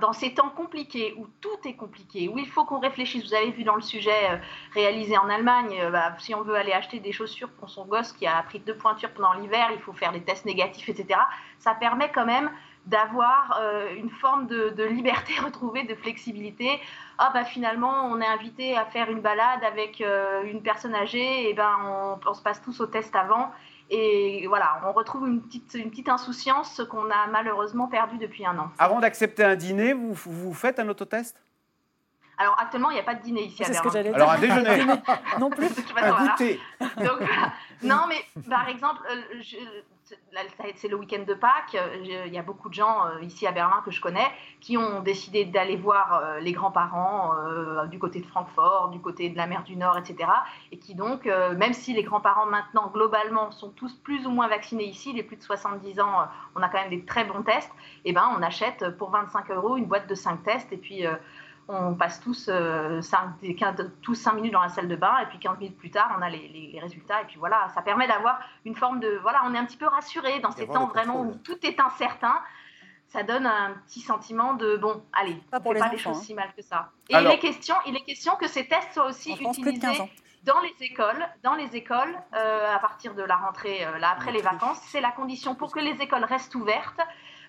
[0.00, 3.24] dans ces temps compliqués où tout est compliqué, où il faut qu'on réfléchisse.
[3.24, 4.40] Vous avez vu dans le sujet
[4.72, 8.26] réalisé en Allemagne, bah, si on veut aller acheter des chaussures pour son gosse qui
[8.26, 11.20] a pris deux pointures pendant l'hiver, il faut faire des tests négatifs, etc.
[11.58, 12.50] Ça permet quand même
[12.86, 16.80] d'avoir euh, une forme de, liberté retrouvée, de flexibilité.
[17.18, 21.48] Ah bah finalement, on est invité à faire une balade avec euh, une personne âgée,
[21.48, 21.70] et ben
[22.26, 23.50] on, se passe tous au test avant.
[23.90, 28.56] Et voilà, on retrouve une petite, une petite insouciance qu'on a malheureusement perdue depuis un
[28.58, 28.70] an.
[28.78, 31.42] Avant d'accepter un dîner, vous, vous faites un autotest?
[32.38, 34.16] Alors actuellement, il n'y a pas de dîner ici à C'est ce que j'allais dire.
[34.16, 34.84] Alors un déjeuner
[35.38, 35.66] Non plus.
[35.96, 36.58] un goûter.
[36.80, 37.20] Donc,
[37.82, 39.42] non, mais par exemple, euh,
[40.76, 41.76] c'est le week-end de Pâques.
[42.02, 44.26] Il y a beaucoup de gens euh, ici à Berlin que je connais
[44.60, 47.34] qui ont décidé d'aller voir euh, les grands-parents
[47.90, 50.30] du côté de Francfort, du côté de la mer du Nord, etc.
[50.72, 54.84] Et qui donc, même si les grands-parents maintenant globalement sont tous plus ou moins vaccinés
[54.84, 57.70] ici, les plus de 70 ans, on a quand même des très bons tests.
[58.04, 61.04] Et eh ben, on achète pour 25 euros une boîte de 5 tests et puis
[61.72, 63.30] on passe tous, euh, 5,
[64.02, 66.22] tous 5 minutes dans la salle de bain et puis 15 minutes plus tard, on
[66.22, 67.22] a les, résultats.
[67.22, 69.18] Et puis voilà, ça permet d'avoir une forme de.
[69.22, 72.40] Voilà, on est un petit peu rassuré dans ces temps vraiment où tout est incertain.
[73.08, 76.18] Ça donne un petit sentiment de bon, allez, pas pour les pas enfants, des choses
[76.18, 76.22] hein.
[76.22, 76.90] si mal que ça.
[77.08, 80.08] Et il, est question, il est question que ces tests soient aussi utilisés
[80.44, 84.32] dans les écoles, dans les écoles, euh, à partir de la rentrée, euh, là après
[84.32, 87.00] les vacances, c'est la condition pour que les écoles restent ouvertes.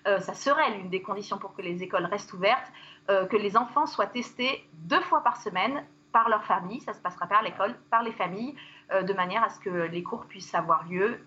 [0.06, 2.70] Euh, ça serait l'une des conditions pour que les écoles restent ouvertes,
[3.10, 7.00] euh, que les enfants soient testés deux fois par semaine par leur famille, ça se
[7.00, 8.54] passera par l'école, par les familles,
[8.92, 11.18] euh, de manière à ce que les cours puissent avoir lieu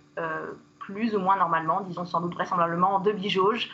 [0.79, 3.69] plus ou moins normalement, disons sans doute vraisemblablement en demi-jauge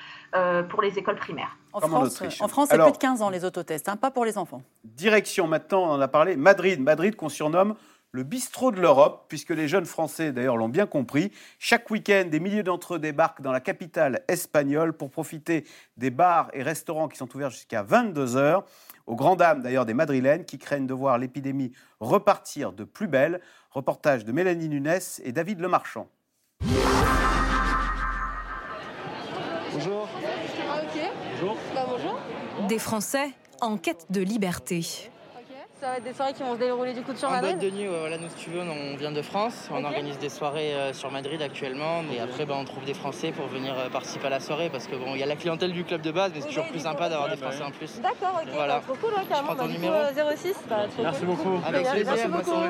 [0.69, 1.55] pour les écoles primaires.
[1.71, 4.39] En France, en, France, c'est plus de 15 ans les autotests, hein, pas pour les
[4.39, 4.63] enfants.
[4.83, 7.75] Direction maintenant, on en a parlé, Madrid, Madrid qu'on surnomme
[8.11, 11.31] le bistrot de l'Europe, puisque les jeunes Français d'ailleurs l'ont bien compris.
[11.59, 15.65] Chaque week-end, des milliers d'entre eux débarquent dans la capitale espagnole pour profiter
[15.97, 18.65] des bars et restaurants qui sont ouverts jusqu'à 22 heures.
[19.07, 23.41] Aux grandes dames d'ailleurs des Madrilènes qui craignent de voir l'épidémie repartir de plus belle.
[23.71, 26.09] Reportage de Mélanie Nunes et David Lemarchand.
[29.73, 30.09] Bonjour.
[31.33, 31.57] Bonjour.
[31.73, 32.19] Bah, bonjour.
[32.67, 33.31] Des Français
[33.61, 35.09] en quête de liberté.
[35.81, 37.75] Ça va être des soirées qui vont se dérouler du coup sur Madrid boîte de
[37.75, 40.93] nuit, voilà, nous si tu veux, on vient de France, on organise des soirées euh,
[40.93, 44.29] sur Madrid actuellement, et après bah, on trouve des Français pour venir euh, participer à
[44.29, 46.41] la soirée, parce que bon, il y a la clientèle du club de base, mais
[46.41, 47.99] c'est toujours plus sympa d'avoir des Français en plus.
[47.99, 48.75] D'accord, ok, voilà.
[48.75, 49.49] Bah, trop cool, ouais, carrément.
[49.49, 49.93] Je prends ton bah, numéro.
[49.93, 51.59] Coup, 06, bah, Merci beaucoup.
[51.65, 52.69] Avec plaisir, bonne soirée.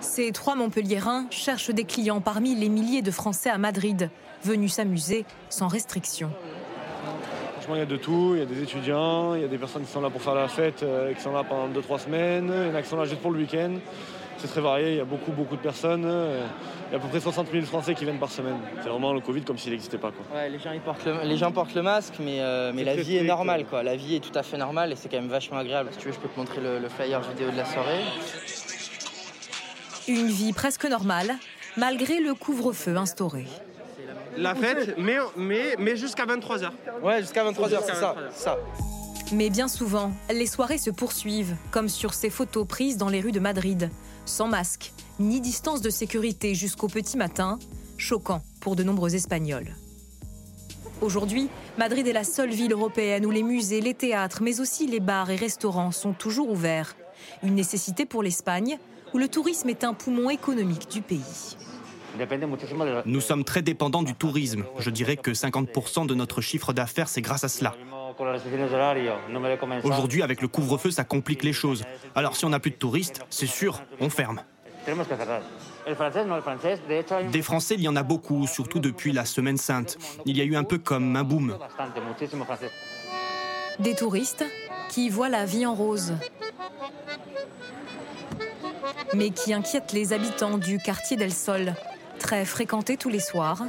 [0.00, 4.10] Ces trois Montpelliérains cherchent des clients parmi les milliers de Français à Madrid,
[4.42, 6.32] venus s'amuser sans restriction
[7.74, 8.32] il y a de tout.
[8.34, 10.34] Il y a des étudiants, il y a des personnes qui sont là pour faire
[10.34, 12.96] la fête, euh, qui sont là pendant 2-3 semaines, il y en a qui sont
[12.96, 13.74] là juste pour le week-end.
[14.38, 16.02] C'est très varié, il y a beaucoup, beaucoup de personnes.
[16.02, 18.58] Il y a à peu près 60 000 Français qui viennent par semaine.
[18.82, 20.12] C'est vraiment le Covid comme s'il n'existait pas.
[20.12, 20.38] Quoi.
[20.38, 22.96] Ouais, les, gens, ils portent le, les gens portent le masque, mais, euh, mais la
[22.96, 23.64] vie est normale.
[23.64, 23.82] Quoi.
[23.82, 25.88] La vie est tout à fait normale et c'est quand même vachement agréable.
[25.92, 28.02] Si tu veux, je peux te montrer le, le flyer vidéo de la soirée.
[30.06, 31.34] Une vie presque normale,
[31.78, 33.46] malgré le couvre-feu instauré
[34.36, 36.70] la fête, mais, mais, mais jusqu'à 23h.
[37.02, 38.58] Ouais, jusqu'à 23h, c'est ça, ça.
[39.32, 43.32] Mais bien souvent, les soirées se poursuivent, comme sur ces photos prises dans les rues
[43.32, 43.90] de Madrid,
[44.24, 47.58] sans masque, ni distance de sécurité jusqu'au petit matin,
[47.96, 49.74] choquant pour de nombreux Espagnols.
[51.00, 55.00] Aujourd'hui, Madrid est la seule ville européenne où les musées, les théâtres, mais aussi les
[55.00, 56.96] bars et restaurants sont toujours ouverts.
[57.42, 58.78] Une nécessité pour l'Espagne,
[59.12, 61.56] où le tourisme est un poumon économique du pays.
[63.04, 64.64] Nous sommes très dépendants du tourisme.
[64.78, 67.74] Je dirais que 50% de notre chiffre d'affaires, c'est grâce à cela.
[69.84, 71.84] Aujourd'hui, avec le couvre-feu, ça complique les choses.
[72.14, 74.40] Alors si on n'a plus de touristes, c'est sûr, on ferme.
[77.32, 79.98] Des Français, il y en a beaucoup, surtout depuis la Semaine Sainte.
[80.24, 81.56] Il y a eu un peu comme un boom.
[83.78, 84.44] Des touristes
[84.88, 86.14] qui voient la vie en rose,
[89.14, 91.74] mais qui inquiètent les habitants du quartier d'El Sol,
[92.18, 93.64] très fréquenté tous les soirs.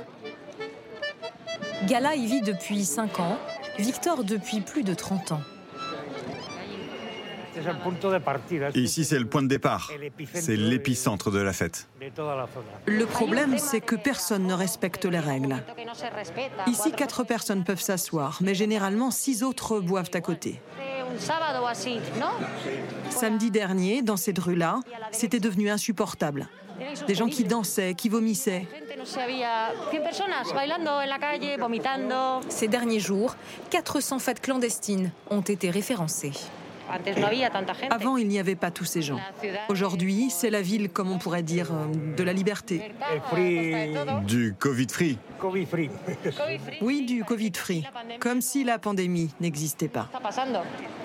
[1.86, 3.38] Gala y vit depuis 5 ans,
[3.78, 5.42] Victor depuis plus de 30 ans.
[8.76, 9.92] ici, c'est le point de départ.
[10.34, 11.88] C'est l'épicentre de la fête.
[12.86, 15.58] Le problème, c'est que personne ne respecte les règles.
[16.68, 20.62] Ici, quatre personnes peuvent s'asseoir, mais généralement, six autres boivent à côté.
[23.10, 24.80] Samedi dernier, dans cette rue-là,
[25.12, 26.48] c'était devenu insupportable.
[27.08, 28.66] Des gens qui dansaient, qui vomissaient.
[32.50, 33.36] Ces derniers jours,
[33.70, 36.34] 400 fêtes clandestines ont été référencées.
[37.90, 39.20] Avant, il n'y avait pas tous ces gens.
[39.70, 42.92] Aujourd'hui, c'est la ville, comme on pourrait dire, euh, de la liberté.
[44.26, 45.18] Du Covid-free.
[46.82, 47.84] Oui, du Covid-free.
[48.20, 50.10] Comme si la pandémie n'existait pas.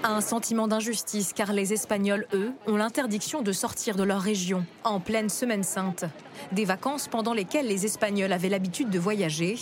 [0.04, 5.00] Un sentiment d'injustice car les Espagnols, eux, ont l'interdiction de sortir de leur région en
[5.00, 6.04] pleine semaine sainte.
[6.52, 9.56] Des vacances pendant lesquelles les Espagnols avaient l'habitude de voyager.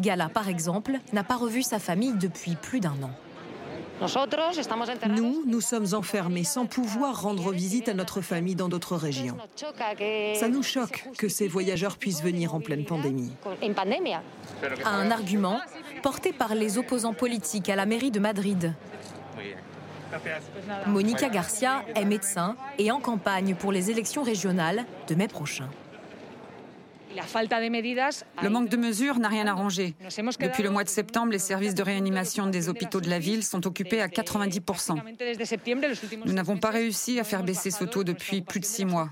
[0.00, 3.10] Gala, par exemple, n'a pas revu sa famille depuis plus d'un an.
[5.08, 9.36] Nous, nous sommes enfermés sans pouvoir rendre visite à notre famille dans d'autres régions.
[10.34, 13.32] Ça nous choque que ces voyageurs puissent venir en pleine pandémie.
[14.84, 15.60] Un argument
[16.02, 18.72] porté par les opposants politiques à la mairie de Madrid.
[20.86, 25.68] Monica Garcia est médecin et en campagne pour les élections régionales de mai prochain.
[28.42, 29.94] Le manque de mesures n'a rien arrangé.
[30.40, 33.66] Depuis le mois de septembre, les services de réanimation des hôpitaux de la ville sont
[33.66, 34.96] occupés à 90%.
[36.24, 39.08] Nous n'avons pas réussi à faire baisser ce taux depuis plus de six mois.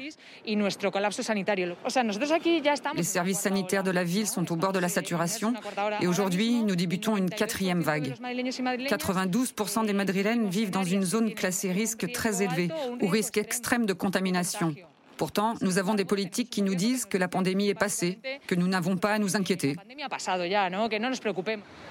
[2.97, 5.55] Les services sanitaires de la ville sont au bord de la saturation
[6.01, 8.15] et aujourd'hui, nous débutons une quatrième vague.
[8.15, 13.93] 92% des Madrilènes vivent dans une zone classée risque très élevé ou risque extrême de
[13.93, 14.75] contamination.
[15.17, 18.67] Pourtant, nous avons des politiques qui nous disent que la pandémie est passée, que nous
[18.67, 19.77] n'avons pas à nous inquiéter.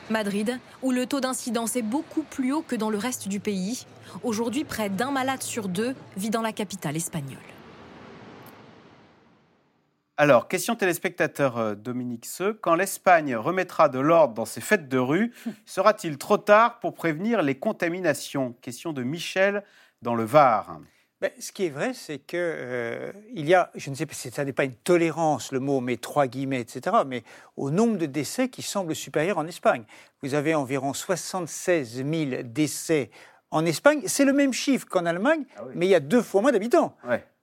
[0.09, 3.85] Madrid, où le taux d'incidence est beaucoup plus haut que dans le reste du pays.
[4.23, 7.37] Aujourd'hui, près d'un malade sur deux vit dans la capitale espagnole.
[10.15, 12.53] Alors, question téléspectateur euh, Dominique Seux.
[12.53, 15.33] Quand l'Espagne remettra de l'ordre dans ses fêtes de rue,
[15.65, 18.53] sera-t-il trop tard pour prévenir les contaminations?
[18.61, 19.63] Question de Michel
[20.03, 20.79] dans le Var.
[21.23, 24.13] Ben, ce qui est vrai, c'est que euh, il y a, je ne sais pas
[24.13, 27.23] si ça n'est pas une tolérance, le mot, mais trois guillemets, etc., mais
[27.55, 29.85] au nombre de décès qui semble supérieur en Espagne.
[30.21, 33.09] Vous avez environ 76 000 décès
[33.51, 34.01] en Espagne.
[34.05, 35.45] C'est le même chiffre qu'en Allemagne,
[35.75, 36.93] mais il y a deux fois moins d'habitants.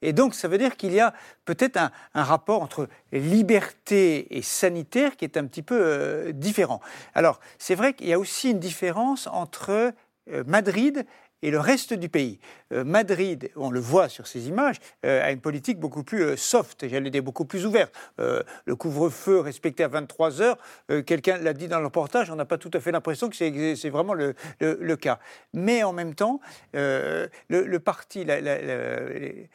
[0.03, 1.15] Et donc, ça veut dire qu'il y a
[1.47, 6.83] peut-être un, un, rapport entre liberté et sanitaire qui est un petit peu euh, différent.
[7.15, 9.95] Alors, c'est vrai qu'il y a aussi une différence entre
[10.33, 11.07] euh, Madrid
[11.43, 12.39] et le reste du pays.
[12.73, 16.37] Euh, Madrid, on le voit sur ces images, euh, a une politique beaucoup plus euh,
[16.37, 17.95] soft, j'allais dire beaucoup plus ouverte.
[18.19, 20.59] le couvre-feu respecté à 23 heures,
[21.07, 23.91] quelqu'un l'a dit dans le reportage, on n'a pas tout à fait l'impression que c'est
[23.91, 25.19] vraiment le, cas.
[25.53, 26.41] Mais en même temps,
[26.75, 28.27] le, parti,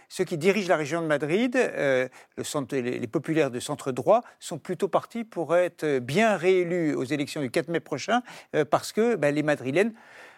[0.09, 1.57] ceux qui dirigent la région de Madrid,
[2.71, 7.51] les, populaires de centre droit, sont plutôt partis pour être bien réélus aux élections du
[7.51, 8.21] 4 mai prochain,
[8.69, 9.93] parce que ben, les Madrilènes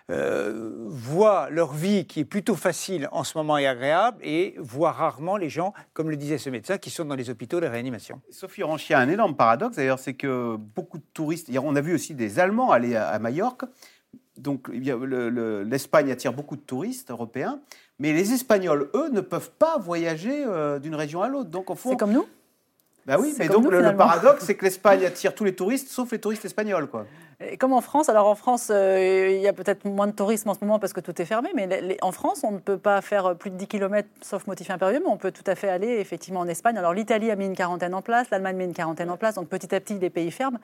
[0.10, 4.94] euh, voient leur vie qui est plutôt facile en ce moment et agréable et voient
[4.94, 8.22] rarement les gens, comme le disait ce médecin, qui sont dans les hôpitaux de réanimation.
[8.30, 11.94] Sophie Ranchier a un énorme paradoxe d'ailleurs, c'est que beaucoup de touristes, on a vu
[11.94, 13.66] aussi des Allemands aller à, Majorque,
[14.38, 17.60] donc l'Espagne attire beaucoup de touristes européens,
[18.00, 21.50] mais les Espagnols, eux, ne peuvent pas voyager euh, d'une région à l'autre.
[21.50, 22.28] Donc, C'est comme nous
[23.06, 26.20] bah oui, mais donc le, paradoxe, c'est que l'Espagne attire tous les touristes, sauf les
[26.20, 27.06] touristes espagnols, quoi.
[27.40, 30.50] Et comme en France, alors en France, euh, il y a peut-être moins de tourisme
[30.50, 33.00] en ce moment parce que tout est fermé, mais en France, on ne peut pas
[33.02, 36.00] faire plus de 10 km sauf motif impérieux, mais on peut tout à fait aller
[36.00, 36.80] effectivement en Espagne.
[36.80, 39.50] Alors l'Italie a mis une quarantaine en place, l'Allemagne met une quarantaine en place, donc
[39.50, 40.58] petit à petit, les pays ferment.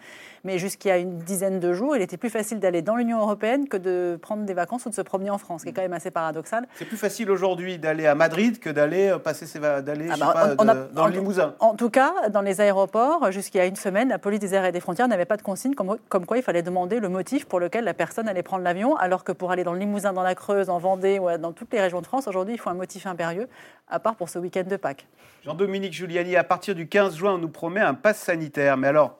[0.45, 3.19] Mais jusqu'il y a une dizaine de jours, il était plus facile d'aller dans l'Union
[3.19, 5.74] européenne que de prendre des vacances ou de se promener en France, ce qui est
[5.74, 6.65] quand même assez paradoxal.
[6.74, 10.86] C'est plus facile aujourd'hui d'aller à Madrid que d'aller euh, passer ses d'aller ah bah,
[10.91, 11.53] dans le Limousin.
[11.59, 14.65] En tout cas, dans les aéroports, jusqu'il y a une semaine, la police des airs
[14.65, 17.45] et des frontières n'avait pas de consigne comme, comme quoi il fallait demander le motif
[17.45, 20.24] pour lequel la personne allait prendre l'avion, alors que pour aller dans le Limousin, dans
[20.24, 22.76] la Creuse, en Vendée ou dans toutes les régions de France, aujourd'hui, il faut un
[22.76, 23.47] motif impérieux,
[23.88, 25.07] à part pour ce week-end de Pâques.
[25.43, 28.78] Jean-Dominique Giuliani, à partir du 15 juin, on nous promet un pass sanitaire.
[28.78, 29.20] Mais alors,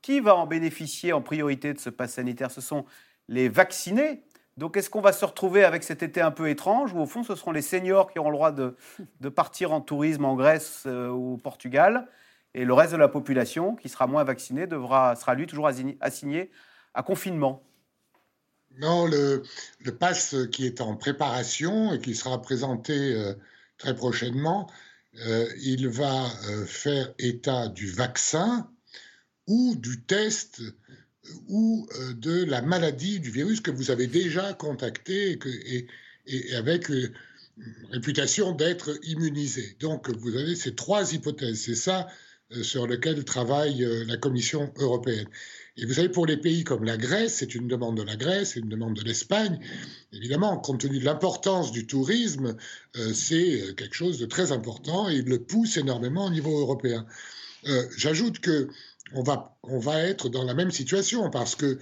[0.00, 2.50] qui va en bénéficier en priorité de ce pass sanitaire?
[2.50, 2.84] Ce sont
[3.28, 4.22] les vaccinés
[4.56, 7.22] donc, est-ce qu'on va se retrouver avec cet été un peu étrange ou au fond,
[7.22, 8.74] ce seront les seniors qui auront le droit de,
[9.20, 12.08] de partir en tourisme en Grèce euh, ou au Portugal?
[12.56, 16.50] Et le reste de la population, qui sera moins vaccinée, devra, sera lui toujours assigné
[16.94, 17.62] à confinement
[18.78, 19.42] Non, le,
[19.80, 23.34] le pass qui est en préparation et qui sera présenté euh,
[23.76, 24.70] très prochainement,
[25.26, 28.70] euh, il va euh, faire état du vaccin
[29.46, 30.62] ou du test
[31.48, 35.88] ou de la maladie du virus que vous avez déjà contacté et, que, et,
[36.26, 36.88] et avec
[37.90, 39.76] réputation d'être immunisé.
[39.80, 41.62] Donc vous avez ces trois hypothèses.
[41.62, 42.06] C'est ça
[42.62, 45.26] sur lequel travaille la Commission européenne.
[45.76, 48.52] Et vous savez, pour les pays comme la Grèce, c'est une demande de la Grèce,
[48.52, 49.58] c'est une demande de l'Espagne.
[50.12, 52.56] Évidemment, compte tenu de l'importance du tourisme,
[52.96, 57.06] euh, c'est quelque chose de très important et il le pousse énormément au niveau européen.
[57.96, 58.68] J'ajoute que
[59.12, 61.78] on va, on va être dans la même situation parce que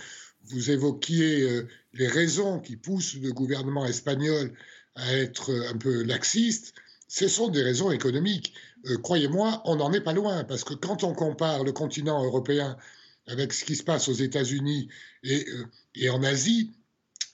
[0.47, 1.63] vous évoquiez
[1.93, 4.53] les raisons qui poussent le gouvernement espagnol
[4.95, 6.75] à être un peu laxiste.
[7.09, 8.55] Ce sont des raisons économiques.
[9.03, 12.77] Croyez-moi, on n'en est pas loin parce que quand on compare le continent européen
[13.27, 14.89] avec ce qui se passe aux États-Unis
[15.23, 15.47] et,
[15.95, 16.73] et en Asie,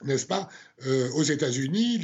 [0.05, 0.49] n'est-ce pas
[0.87, 1.99] euh, Aux États-Unis,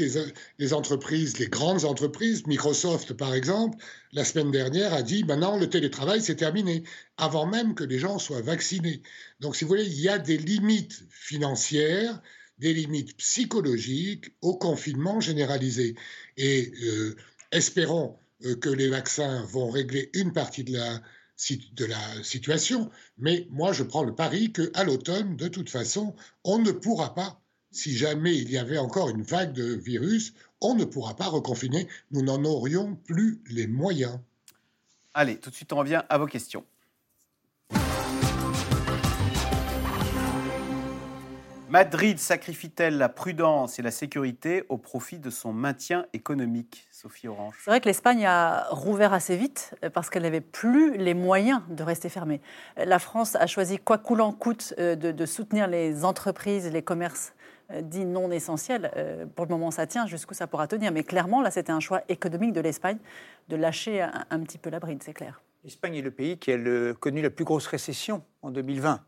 [0.58, 3.78] les, entreprises, les grandes entreprises, Microsoft par exemple,
[4.12, 6.84] la semaine dernière a dit maintenant le télétravail c'est terminé,
[7.16, 9.02] avant même que les gens soient vaccinés.
[9.40, 12.20] Donc si vous voulez, il y a des limites financières,
[12.58, 15.94] des limites psychologiques au confinement généralisé.
[16.36, 17.16] Et euh,
[17.52, 18.25] espérons euh,
[18.60, 21.00] que les vaccins vont régler une partie de la
[21.74, 26.14] de la situation, mais moi je prends le pari qu'à l'automne, de toute façon,
[26.44, 30.74] on ne pourra pas si jamais il y avait encore une vague de virus, on
[30.74, 31.88] ne pourra pas reconfiner.
[32.10, 34.18] Nous n'en aurions plus les moyens.
[35.12, 36.64] Allez, tout de suite, on revient à vos questions.
[41.68, 47.56] Madrid sacrifie-t-elle la prudence et la sécurité au profit de son maintien économique Sophie Orange?
[47.64, 51.82] C'est vrai que l'Espagne a rouvert assez vite parce qu'elle n'avait plus les moyens de
[51.82, 52.40] rester fermée.
[52.76, 57.32] La France a choisi, quoi qu'il en coûte, euh, de, soutenir les entreprises, les commerces
[57.72, 58.92] euh, dits non essentiels.
[58.96, 60.92] Euh, pour le moment, ça tient, jusqu'où ça pourra tenir.
[60.92, 62.98] Mais clairement, là, c'était un choix économique de l'Espagne
[63.48, 65.42] de lâcher un, petit peu la bride, c'est clair.
[65.64, 69.00] L'Espagne est le pays qui a connu la plus grosse récession en 2020.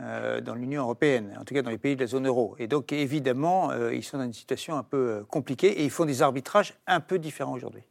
[0.00, 2.56] Euh, dans l'Union européenne, en tout cas dans les pays de la zone euro.
[2.58, 6.20] Et donc évidemment, ils sont dans une situation un peu compliquée et ils font des
[6.20, 7.84] arbitrages un peu différents aujourd'hui.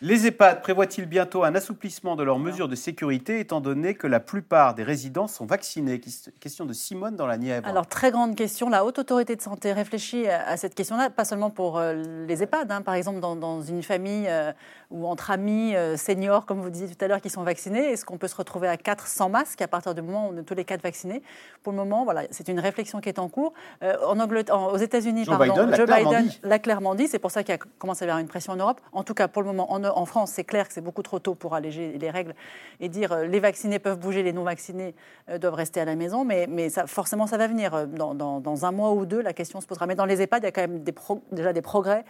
[0.00, 4.20] Les EHPAD prévoient-ils bientôt un assouplissement de leurs mesures de sécurité, étant donné que la
[4.20, 6.00] plupart des résidents sont vaccinés?
[6.38, 7.66] Question de Simone dans la Nièvre.
[7.66, 8.68] Alors, très grande question.
[8.68, 12.70] La Haute Autorité de Santé réfléchit à cette question-là, pas seulement pour euh, les EHPAD,
[12.70, 12.82] hein.
[12.82, 14.52] par exemple dans, une famille euh,
[14.92, 17.90] ou entre amis euh, seniors, comme vous disiez tout à l'heure, qui sont vaccinés.
[17.90, 20.36] Est-ce qu'on peut se retrouver à 4 sans masque à partir du moment où on
[20.38, 21.24] est tous les quatre vaccinés?
[21.64, 23.52] Pour le moment, voilà, c'est une réflexion qui est en cours.
[23.82, 27.08] en Angleterre, aux États-Unis, Joe Biden, Joe Biden l'a clairement dit.
[27.08, 28.80] C'est pour ça qu'il a commencé à y avoir une pression en Europe.
[28.92, 31.18] En tout cas, pour le moment, en en France, c'est clair que c'est beaucoup trop
[31.18, 32.34] tôt pour alléger les règles
[32.80, 34.94] et dire euh, les vaccinés peuvent bouger, les non vaccinés
[35.28, 36.24] euh, doivent rester à la maison.
[36.24, 36.46] Mais,
[36.86, 37.74] forcément, ça va venir.
[37.74, 39.86] Euh, dans, un mois ou deux, la question se posera.
[39.86, 40.94] Mais dans les EHPAD, il y a quand même des
[41.32, 42.04] déjà des progrès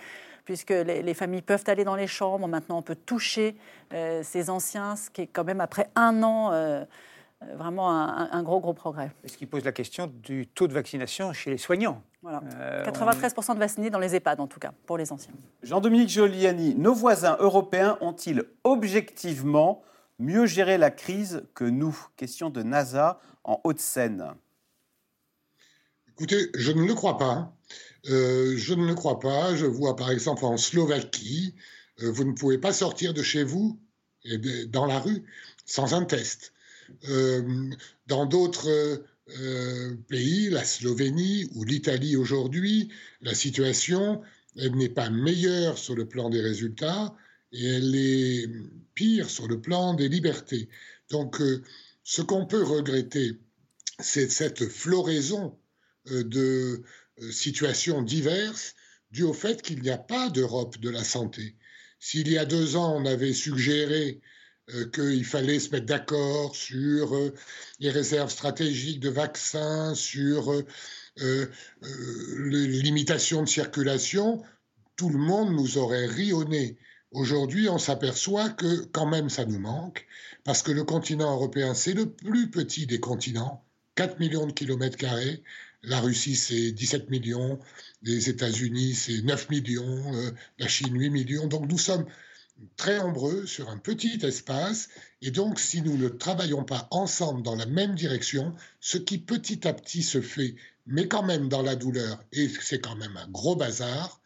[0.44, 2.48] puisque les, familles peuvent aller dans les chambres.
[2.48, 3.54] Maintenant, on peut toucher
[4.22, 6.52] ces anciens, ce qui est quand même après un an.
[7.54, 9.10] vraiment un, gros, gros progrès.
[9.26, 12.02] Ce qui pose la question du taux de vaccination chez les soignants.
[12.22, 12.42] Voilà.
[12.84, 15.32] 93% euh, de vaccinés dans les EHPAD, en tout cas, pour les anciens.
[15.62, 19.82] Jean-Dominique Giuliani, nos voisins européens ont-ils objectivement
[20.18, 21.96] mieux géré la crise que nous?
[22.16, 24.34] Question de NASA en Haute-Seine.
[26.08, 27.54] Écoutez, je ne le crois pas.
[28.10, 29.54] Euh, je ne le crois pas.
[29.54, 31.54] Je vois par exemple en Slovaquie,
[32.02, 33.78] euh, vous ne pouvez pas sortir de chez vous
[34.24, 35.24] et dans la rue
[35.64, 36.52] sans un test.
[38.06, 39.04] dans d'autres
[39.36, 42.88] euh, pays, la Slovénie ou l'Italie aujourd'hui,
[43.20, 44.22] la situation
[44.56, 47.14] n'est pas meilleure sur le plan des résultats
[47.52, 48.48] et elle est
[48.94, 50.68] pire sur le plan des libertés.
[51.10, 51.62] Donc, euh,
[52.04, 53.38] ce qu'on peut regretter,
[54.00, 55.58] c'est cette floraison
[56.10, 56.82] euh, de
[57.30, 58.74] situations diverses
[59.10, 61.56] dues au fait qu'il n'y a pas d'Europe de la santé.
[61.98, 64.20] S'il y a deux ans, on avait suggéré
[64.92, 67.34] qu'il fallait se mettre d'accord sur euh,
[67.80, 71.46] les réserves stratégiques de vaccins, sur euh,
[72.36, 74.42] les limitations de circulation,
[74.96, 76.76] tout le monde nous aurait ri au nez.
[77.12, 80.06] Aujourd'hui, on s'aperçoit que quand même ça nous manque,
[80.44, 83.64] parce que le continent européen, c'est le plus petit des continents,
[83.94, 85.42] 4 millions de kilomètres carrés.
[85.82, 87.58] La Russie, c'est 17 millions,
[88.02, 91.46] les États-Unis, c'est 9 millions, la Chine, 8 millions.
[91.46, 92.04] Donc nous sommes
[92.76, 94.88] très nombreux sur un petit espace.
[95.22, 99.66] Et donc, si nous ne travaillons pas ensemble dans la même direction, ce qui petit
[99.66, 100.56] à petit se fait,
[100.86, 104.20] mais quand même dans la douleur, et c'est quand même un gros bazar,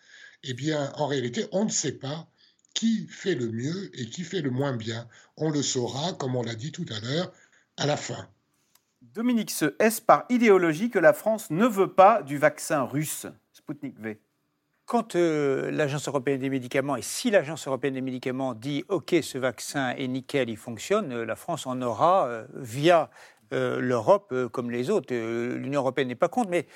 [0.44, 2.28] eh bien, en réalité, on ne sait pas
[2.74, 5.06] qui fait le mieux et qui fait le moins bien.
[5.36, 7.32] On le saura, comme on l'a dit tout à l'heure,
[7.76, 8.28] à la fin.
[9.02, 13.26] Dominique, est-ce par idéologie que la France ne veut pas du vaccin russe?
[13.52, 14.18] Sputnik V
[14.86, 19.38] quand euh, l'Agence européenne des médicaments, et si l'Agence européenne des médicaments dit OK, ce
[19.38, 23.10] vaccin est nickel, il fonctionne, euh, la France en aura euh, via
[23.54, 25.14] l'Europe comme les autres.
[25.14, 26.66] L'Union européenne n'est pas contre, mais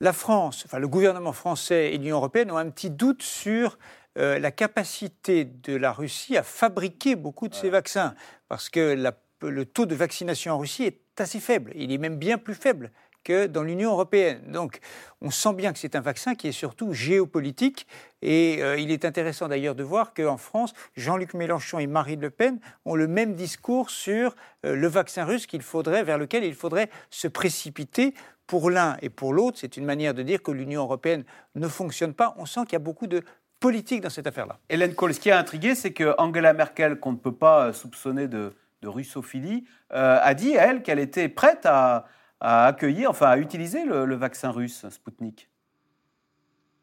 [0.00, 3.78] la France, enfin le gouvernement français et l'Union européenne ont un petit doute sur
[4.14, 8.14] la capacité de la Russie à fabriquer beaucoup de ces vaccins,
[8.48, 8.96] parce que
[9.42, 11.70] le taux de vaccination en Russie est assez faible.
[11.74, 12.92] Il est même bien plus faible
[13.30, 14.40] dans l'Union européenne.
[14.48, 14.80] Donc,
[15.20, 17.86] on sent bien que c'est un vaccin qui est surtout géopolitique.
[18.22, 22.30] Et euh, il est intéressant d'ailleurs de voir qu'en France, Jean-Luc Mélenchon et Marine Le
[22.30, 26.54] Pen ont le même discours sur euh, le vaccin russe qu'il faudrait, vers lequel il
[26.54, 28.14] faudrait se précipiter.
[28.46, 31.24] Pour l'un et pour l'autre, c'est une manière de dire que l'Union européenne
[31.56, 32.34] ne fonctionne pas.
[32.38, 33.22] On sent qu'il y a beaucoup de
[33.58, 34.58] politique dans cette affaire-là.
[34.68, 38.28] Hélène Kohl, ce qui a intrigué, c'est que Angela Merkel, qu'on ne peut pas soupçonner
[38.28, 38.52] de,
[38.84, 42.06] russophilie, euh, a dit, elle, qu'elle était prête à,
[42.40, 45.48] accueillir, enfin à utiliser le, vaccin russe, Sputnik.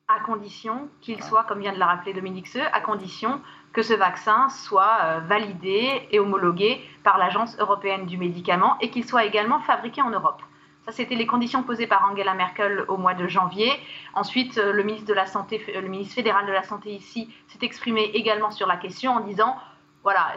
[0.07, 3.41] À condition qu'il soit, comme vient de le rappeler Dominique Seux, à condition
[3.71, 9.05] que ce vaccin soit euh, validé et homologué par l'Agence européenne du médicament et qu'il
[9.05, 10.41] soit également fabriqué en Europe.
[10.85, 13.71] Ça, c'était les conditions posées par Angela Merkel au mois de janvier.
[14.13, 17.65] Ensuite, euh, le ministre, de la Santé, le ministre fédéral de la Santé ici s'est
[17.65, 19.55] exprimé également sur la question en disant,
[20.03, 20.33] voilà,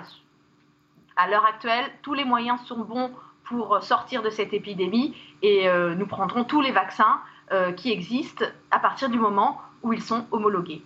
[1.17, 3.11] à l'heure actuelle, tous les moyens sont bons
[3.49, 7.21] pour sortir de cette épidémie et euh, nous prendrons tous les vaccins
[7.53, 10.83] euh, qui existent à partir du moment où ils sont homologués.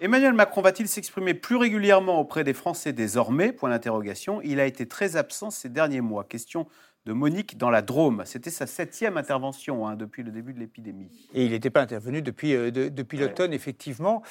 [0.00, 3.52] Emmanuel Macron va-t-il s'exprimer plus régulièrement auprès des Français désormais?
[3.52, 4.40] Point d'interrogation.
[4.42, 6.24] Il a été très absent ces derniers mois.
[6.24, 6.66] Question
[7.06, 8.22] de Monique dans la Drôme.
[8.24, 11.10] C'était sa septième intervention hein, depuis le début de l'épidémie.
[11.34, 14.22] Et il n'était pas intervenu depuis, euh, depuis l'automne, effectivement.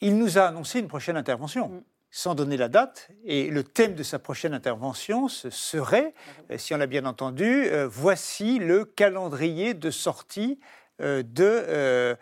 [0.00, 1.68] il nous a annoncé une prochaine intervention.
[1.68, 3.08] Mm sans donner la date.
[3.24, 6.14] Et le thème de sa prochaine intervention ce serait,
[6.50, 10.58] euh, si on l'a bien entendu, euh, voici le calendrier de sortie
[11.00, 12.16] euh, de,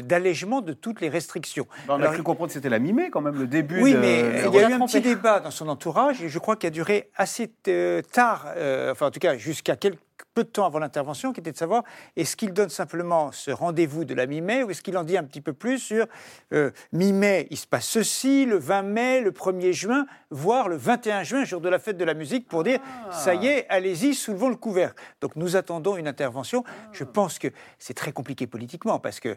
[0.00, 1.68] d'allègement de, toutes les restrictions.
[1.88, 4.54] on a cru comprendre que c'était la mi-mai quand même, le début Oui, mais il
[4.54, 7.10] y a eu un petit débat dans son entourage, et je crois qu'il a duré
[7.14, 7.46] assez
[8.12, 8.48] tard,
[8.90, 10.00] enfin en tout cas jusqu'à quelques
[10.34, 11.84] peu de temps avant l'intervention, qui était de savoir
[12.16, 15.24] est-ce qu'il donne simplement ce rendez-vous de la mi-mai ou est-ce qu'il en dit un
[15.24, 16.06] petit peu plus sur
[16.52, 21.22] euh, mi-mai, il se passe ceci, le 20 mai, le 1er juin, voire le 21
[21.22, 23.12] juin, jour de la fête de la musique, pour dire ah.
[23.12, 24.94] ça y est, allez-y, soulevons le couvert.
[25.20, 26.64] Donc nous attendons une intervention.
[26.92, 29.36] Je pense que c'est très compliqué politiquement parce que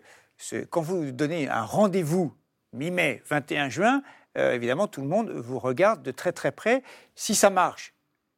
[0.69, 2.33] quand vous donnez un rendez-vous
[2.73, 4.01] mi-mai, 21 juin,
[4.37, 6.83] euh, évidemment, tout le monde vous regarde de très très près.
[7.15, 7.94] Si ça marche,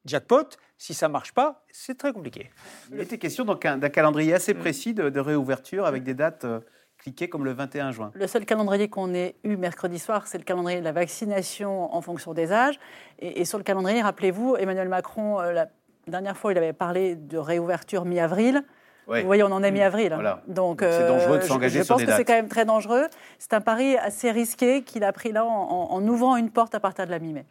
[0.07, 0.57] jackpot.
[0.77, 2.51] Si ça ne marche pas, c'est très compliqué.
[2.91, 4.59] Il était question d'un calendrier assez mm.
[4.59, 6.59] précis de, réouverture avec des dates euh,
[6.99, 8.11] cliquées comme le 21 juin.
[8.13, 12.01] Le seul calendrier qu'on ait eu mercredi soir, c'est le calendrier de la vaccination en
[12.01, 12.79] fonction des âges.
[13.19, 15.67] Et, sur le calendrier, rappelez-vous, Emmanuel Macron, euh, la
[16.07, 18.63] dernière fois, il avait parlé de réouverture mi-avril.
[19.07, 20.11] Vous voyez, on en est mi-avril.
[20.11, 20.39] Hein.
[20.47, 22.65] Donc, c'est dangereux de euh, s'engager sur des Je pense que c'est quand même très
[22.65, 23.07] dangereux.
[23.39, 27.05] C'est un pari assez risqué qu'il a pris là en ouvrant une porte à partir
[27.05, 27.45] de la mi-mai.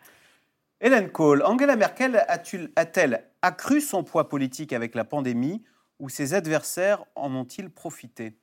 [0.82, 2.22] Hélène Kohl, Angela Merkel
[2.76, 5.64] a-t-elle accru son poids politique avec la pandémie
[5.98, 8.36] ou ses adversaires en ont-ils profité?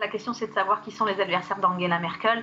[0.00, 2.42] La question, c'est de savoir qui sont les adversaires d'Angela Merkel.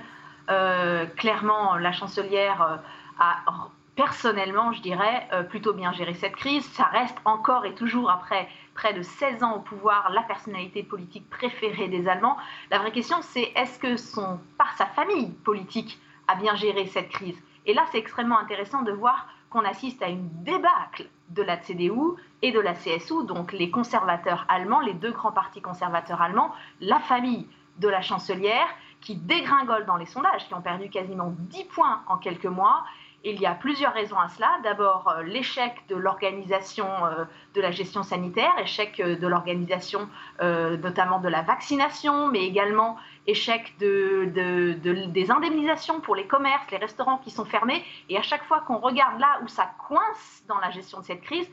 [0.50, 2.76] Euh, clairement, la chancelière euh,
[3.18, 6.64] a personnellement, je dirais, euh, plutôt bien géré cette crise.
[6.72, 11.28] Ça reste encore et toujours après près de 16 ans au pouvoir la personnalité politique
[11.28, 12.36] préférée des Allemands.
[12.70, 17.08] La vraie question, c'est est-ce que son, par sa famille politique a bien géré cette
[17.08, 17.40] crise?
[17.66, 22.16] Et là, c'est extrêmement intéressant de voir qu'on assiste à une débâcle de la CDU
[22.42, 26.98] et de la CSU, donc les conservateurs allemands, les deux grands partis conservateurs allemands, la
[26.98, 27.46] famille
[27.78, 28.66] de la chancelière,
[29.00, 32.84] qui dégringole dans les sondages, qui ont perdu quasiment 10 points en quelques mois,
[33.24, 34.50] il y a plusieurs raisons à cela.
[34.62, 40.08] D'abord, euh, l'échec de l'organisation euh, de la gestion sanitaire, échec euh, de l'organisation
[40.40, 42.96] notamment de la vaccination, mais également
[43.26, 47.84] échec des indemnisations pour les commerces, les restaurants qui sont fermés.
[48.08, 51.22] Et à chaque fois qu'on regarde là où ça coince dans la gestion de cette
[51.22, 51.48] crise,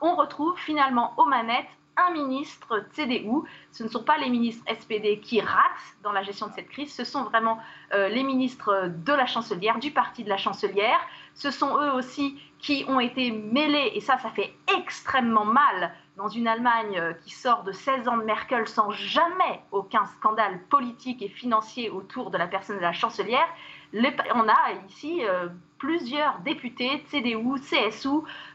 [0.00, 3.42] on retrouve finalement aux manettes un ministre CDU.
[3.70, 6.92] Ce ne sont pas les ministres SPD qui ratent dans la gestion de cette crise,
[6.92, 7.58] ce sont vraiment
[7.92, 10.98] euh, les ministres de la chancelière, du parti de la chancelière.
[11.34, 16.28] Ce sont eux aussi qui ont été mêlés, et ça, ça fait extrêmement mal dans
[16.28, 21.22] une Allemagne euh, qui sort de 16 ans de Merkel sans jamais aucun scandale politique
[21.22, 23.48] et financier autour de la personne de la chancelière.
[23.92, 25.48] on a ici euh,
[25.78, 28.08] plusieurs députés, CDU, CSU,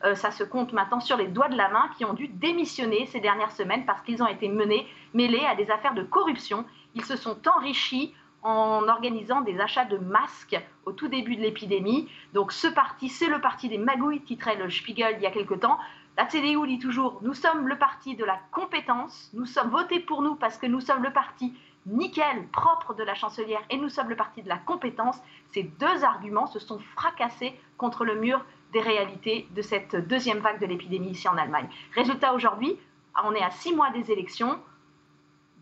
[0.03, 3.05] euh, ça se compte maintenant sur les doigts de la main, qui ont dû démissionner
[3.07, 6.65] ces dernières semaines parce qu'ils ont été mêlés à des affaires de corruption.
[6.95, 12.09] Ils se sont enrichis en organisant des achats de masques au tout début de l'épidémie.
[12.33, 15.55] Donc ce parti, c'est le parti des magouilles, titrait le Spiegel il y a quelque
[15.55, 15.77] temps.
[16.17, 20.21] La CDU dit toujours, nous sommes le parti de la compétence, nous sommes votés pour
[20.21, 21.53] nous parce que nous sommes le parti
[21.85, 25.17] nickel, propre de la chancelière et nous sommes le parti de la compétence.
[25.51, 28.43] Ces deux arguments se sont fracassés contre le mur
[28.73, 31.69] des réalités de cette deuxième vague de l'épidémie ici en Allemagne.
[31.95, 32.77] Résultat aujourd'hui,
[33.23, 34.59] on est à six mois des élections.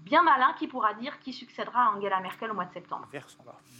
[0.08, 3.08] Bien malin qui pourra dire qui succédera à Angela Merkel au mois de septembre.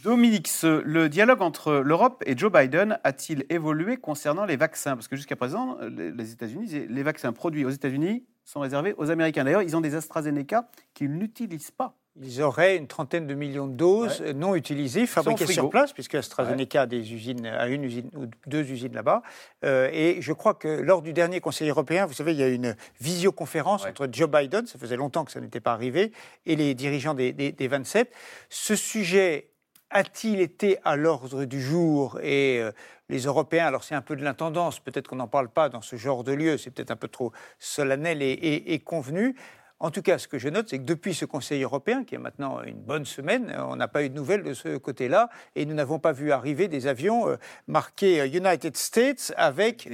[0.04, 4.94] Dominique, le dialogue entre l'Europe et Joe Biden a-t-il évolué concernant les vaccins?
[4.94, 9.44] Parce que jusqu'à présent, les États-Unis, les vaccins produits aux États-Unis sont réservés aux Américains.
[9.44, 11.96] D'ailleurs, ils ont des AstraZeneca qu'ils n'utilisent pas.
[12.20, 16.82] Ils auraient une trentaine de millions de doses non utilisées, fabriquées sur place, puisque AstraZeneca
[16.82, 19.22] a, des usines, a une usine ou deux usines là-bas.
[19.64, 22.48] Euh, et je crois que lors du dernier Conseil européen, vous savez, il y a
[22.48, 26.12] eu une visioconférence entre Joe Biden, ça faisait longtemps que ça n'était pas arrivé,
[26.46, 28.12] et les dirigeants des, des, 27.
[28.48, 29.50] Ce sujet
[29.90, 32.18] a-t-il été à l'ordre du jour?
[32.22, 32.72] Et euh,
[33.08, 35.96] les Européens, alors c'est un peu de l'intendance, peut-être qu'on n'en parle pas dans ce
[35.96, 39.36] genre de lieu, c'est peut-être un peu trop solennel et, et convenu,
[39.80, 42.18] en tout cas, ce que je note, c'est que depuis ce Conseil européen, qui est
[42.18, 45.74] maintenant une bonne semaine, on n'a pas eu de nouvelles de ce côté-là, et nous
[45.74, 47.36] n'avons pas vu arriver des avions euh,
[47.68, 49.88] marqués euh, United States avec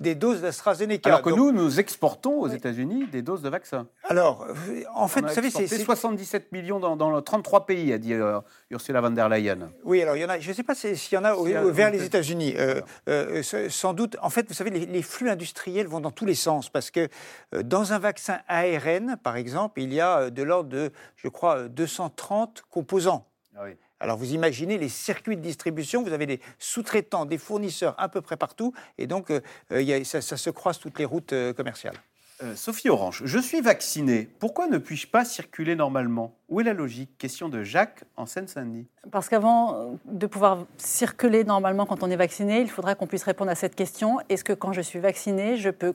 [0.00, 1.10] des doses, euh, d'AstraZeneca.
[1.10, 3.86] Alors que nous, nous exportons aux États-Unis des doses de vaccins.
[4.04, 4.46] Alors,
[4.94, 8.14] en fait, vous savez, c'est 77 millions dans, dans 33 pays, a dit
[8.70, 9.70] Ursula von der Leyen.
[9.84, 10.38] Oui, alors il y en a.
[10.38, 11.34] Je ne sais pas s'il y en a
[11.70, 12.54] vers les États-Unis.
[13.68, 14.16] sans doute.
[14.22, 17.08] En fait, vous savez, les, les, flux industriels vont dans tous les sens parce que
[17.62, 21.66] dans un vaccin ARN par exemple, il y a euh, de l'ordre de, je crois,
[21.66, 23.26] 230 euh, composants.
[23.56, 23.64] Ah
[23.98, 28.20] Alors vous imaginez les circuits de distribution, vous avez des sous-traitants, des fournisseurs à peu
[28.20, 31.96] près partout, et donc euh, ça, se croise toutes les routes commerciales.
[32.54, 34.28] Sophie Orange, je suis vaccinée.
[34.38, 36.36] Pourquoi ne puis-je pas circuler normalement?
[36.48, 37.18] Où est la logique?
[37.18, 38.86] Question de Jacques en Seine-Saint-Denis.
[39.10, 43.50] Parce qu'avant de pouvoir circuler normalement quand on est vacciné, il faudra qu'on puisse répondre
[43.50, 44.18] à cette question.
[44.28, 45.94] Est-ce que quand je suis vacciné, je peux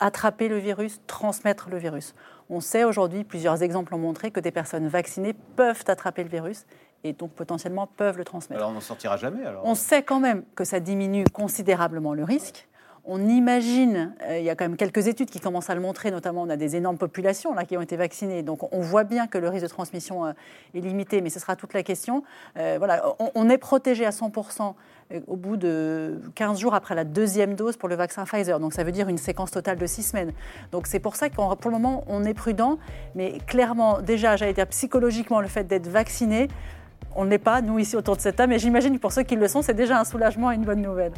[0.00, 2.14] attraper le virus, transmettre le virus?
[2.50, 6.66] On sait aujourd'hui, plusieurs exemples ont montré que des personnes vaccinées peuvent attraper le virus
[7.04, 8.60] et donc potentiellement peuvent le transmettre.
[8.60, 12.24] Alors on n'en sortira jamais alors On sait quand même que ça diminue considérablement le
[12.24, 12.68] risque.
[13.04, 16.10] On imagine, euh, il y a quand même quelques études qui commencent à le montrer,
[16.10, 19.26] notamment on a des énormes populations là, qui ont été vaccinées, donc on voit bien
[19.26, 20.32] que le risque de transmission euh,
[20.74, 22.22] est limité, mais ce sera toute la question.
[22.58, 23.02] Euh, voilà,
[23.34, 24.74] on, est protégé à 100%
[25.26, 28.84] au bout de 15 jours après la deuxième dose pour le vaccin Pfizer, donc ça
[28.84, 30.32] veut dire une séquence totale de 6 semaines.
[30.70, 32.78] Donc c'est pour ça que pour le moment on est prudent,
[33.14, 36.48] mais clairement déjà, j'allais dire psychologiquement, le fait d'être vacciné,
[37.14, 39.22] on ne l'est pas, nous, ici, autour de cette table, mais j'imagine que pour ceux
[39.22, 41.12] qui le sont, c'est déjà un soulagement et une bonne nouvelle.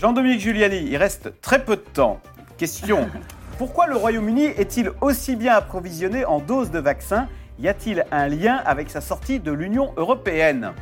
[0.00, 2.20] Jean-Dominique Giuliani, il reste très peu de temps.
[2.56, 3.08] Question
[3.58, 7.28] pourquoi le Royaume-Uni est-il aussi bien approvisionné en doses de vaccins?
[7.58, 10.72] Y a-t-il un lien avec sa sortie de l'Union européenne?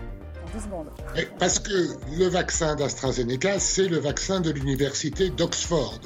[1.38, 1.72] Parce que
[2.18, 6.00] le vaccin d'AstraZeneca, c'est le vaccin de l'université d'Oxford.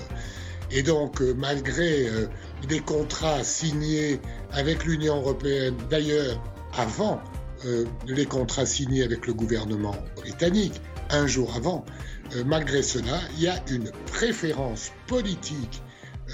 [0.70, 2.28] Et donc, euh, malgré euh,
[2.68, 4.20] des contrats signés
[4.52, 6.40] avec l'Union européenne, d'ailleurs
[6.76, 7.20] avant
[7.64, 10.80] euh, les contrats signés avec le gouvernement britannique
[11.10, 11.84] un jour avant.
[12.34, 15.82] Euh, malgré cela, il y a une préférence politique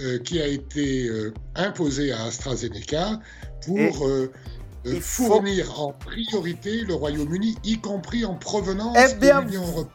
[0.03, 1.09] euh, qui a été
[1.55, 3.21] imposée à AstraZeneca
[3.65, 4.09] pour
[5.01, 9.93] fournir en priorité le Royaume-Uni, y compris en provenance eh de l'Union européenne.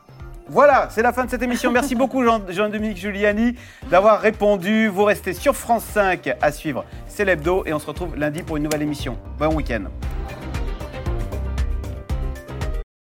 [0.50, 1.72] Voilà, c'est la fin de cette émission.
[1.72, 3.56] Merci beaucoup Jean-Dominique Giuliani
[3.92, 4.88] d'avoir répondu.
[4.88, 8.56] Vous restez sur France 5 à suivre C'est l'hebdo et on se retrouve lundi pour
[8.56, 9.18] une nouvelle émission.
[9.38, 9.86] Bon week-end.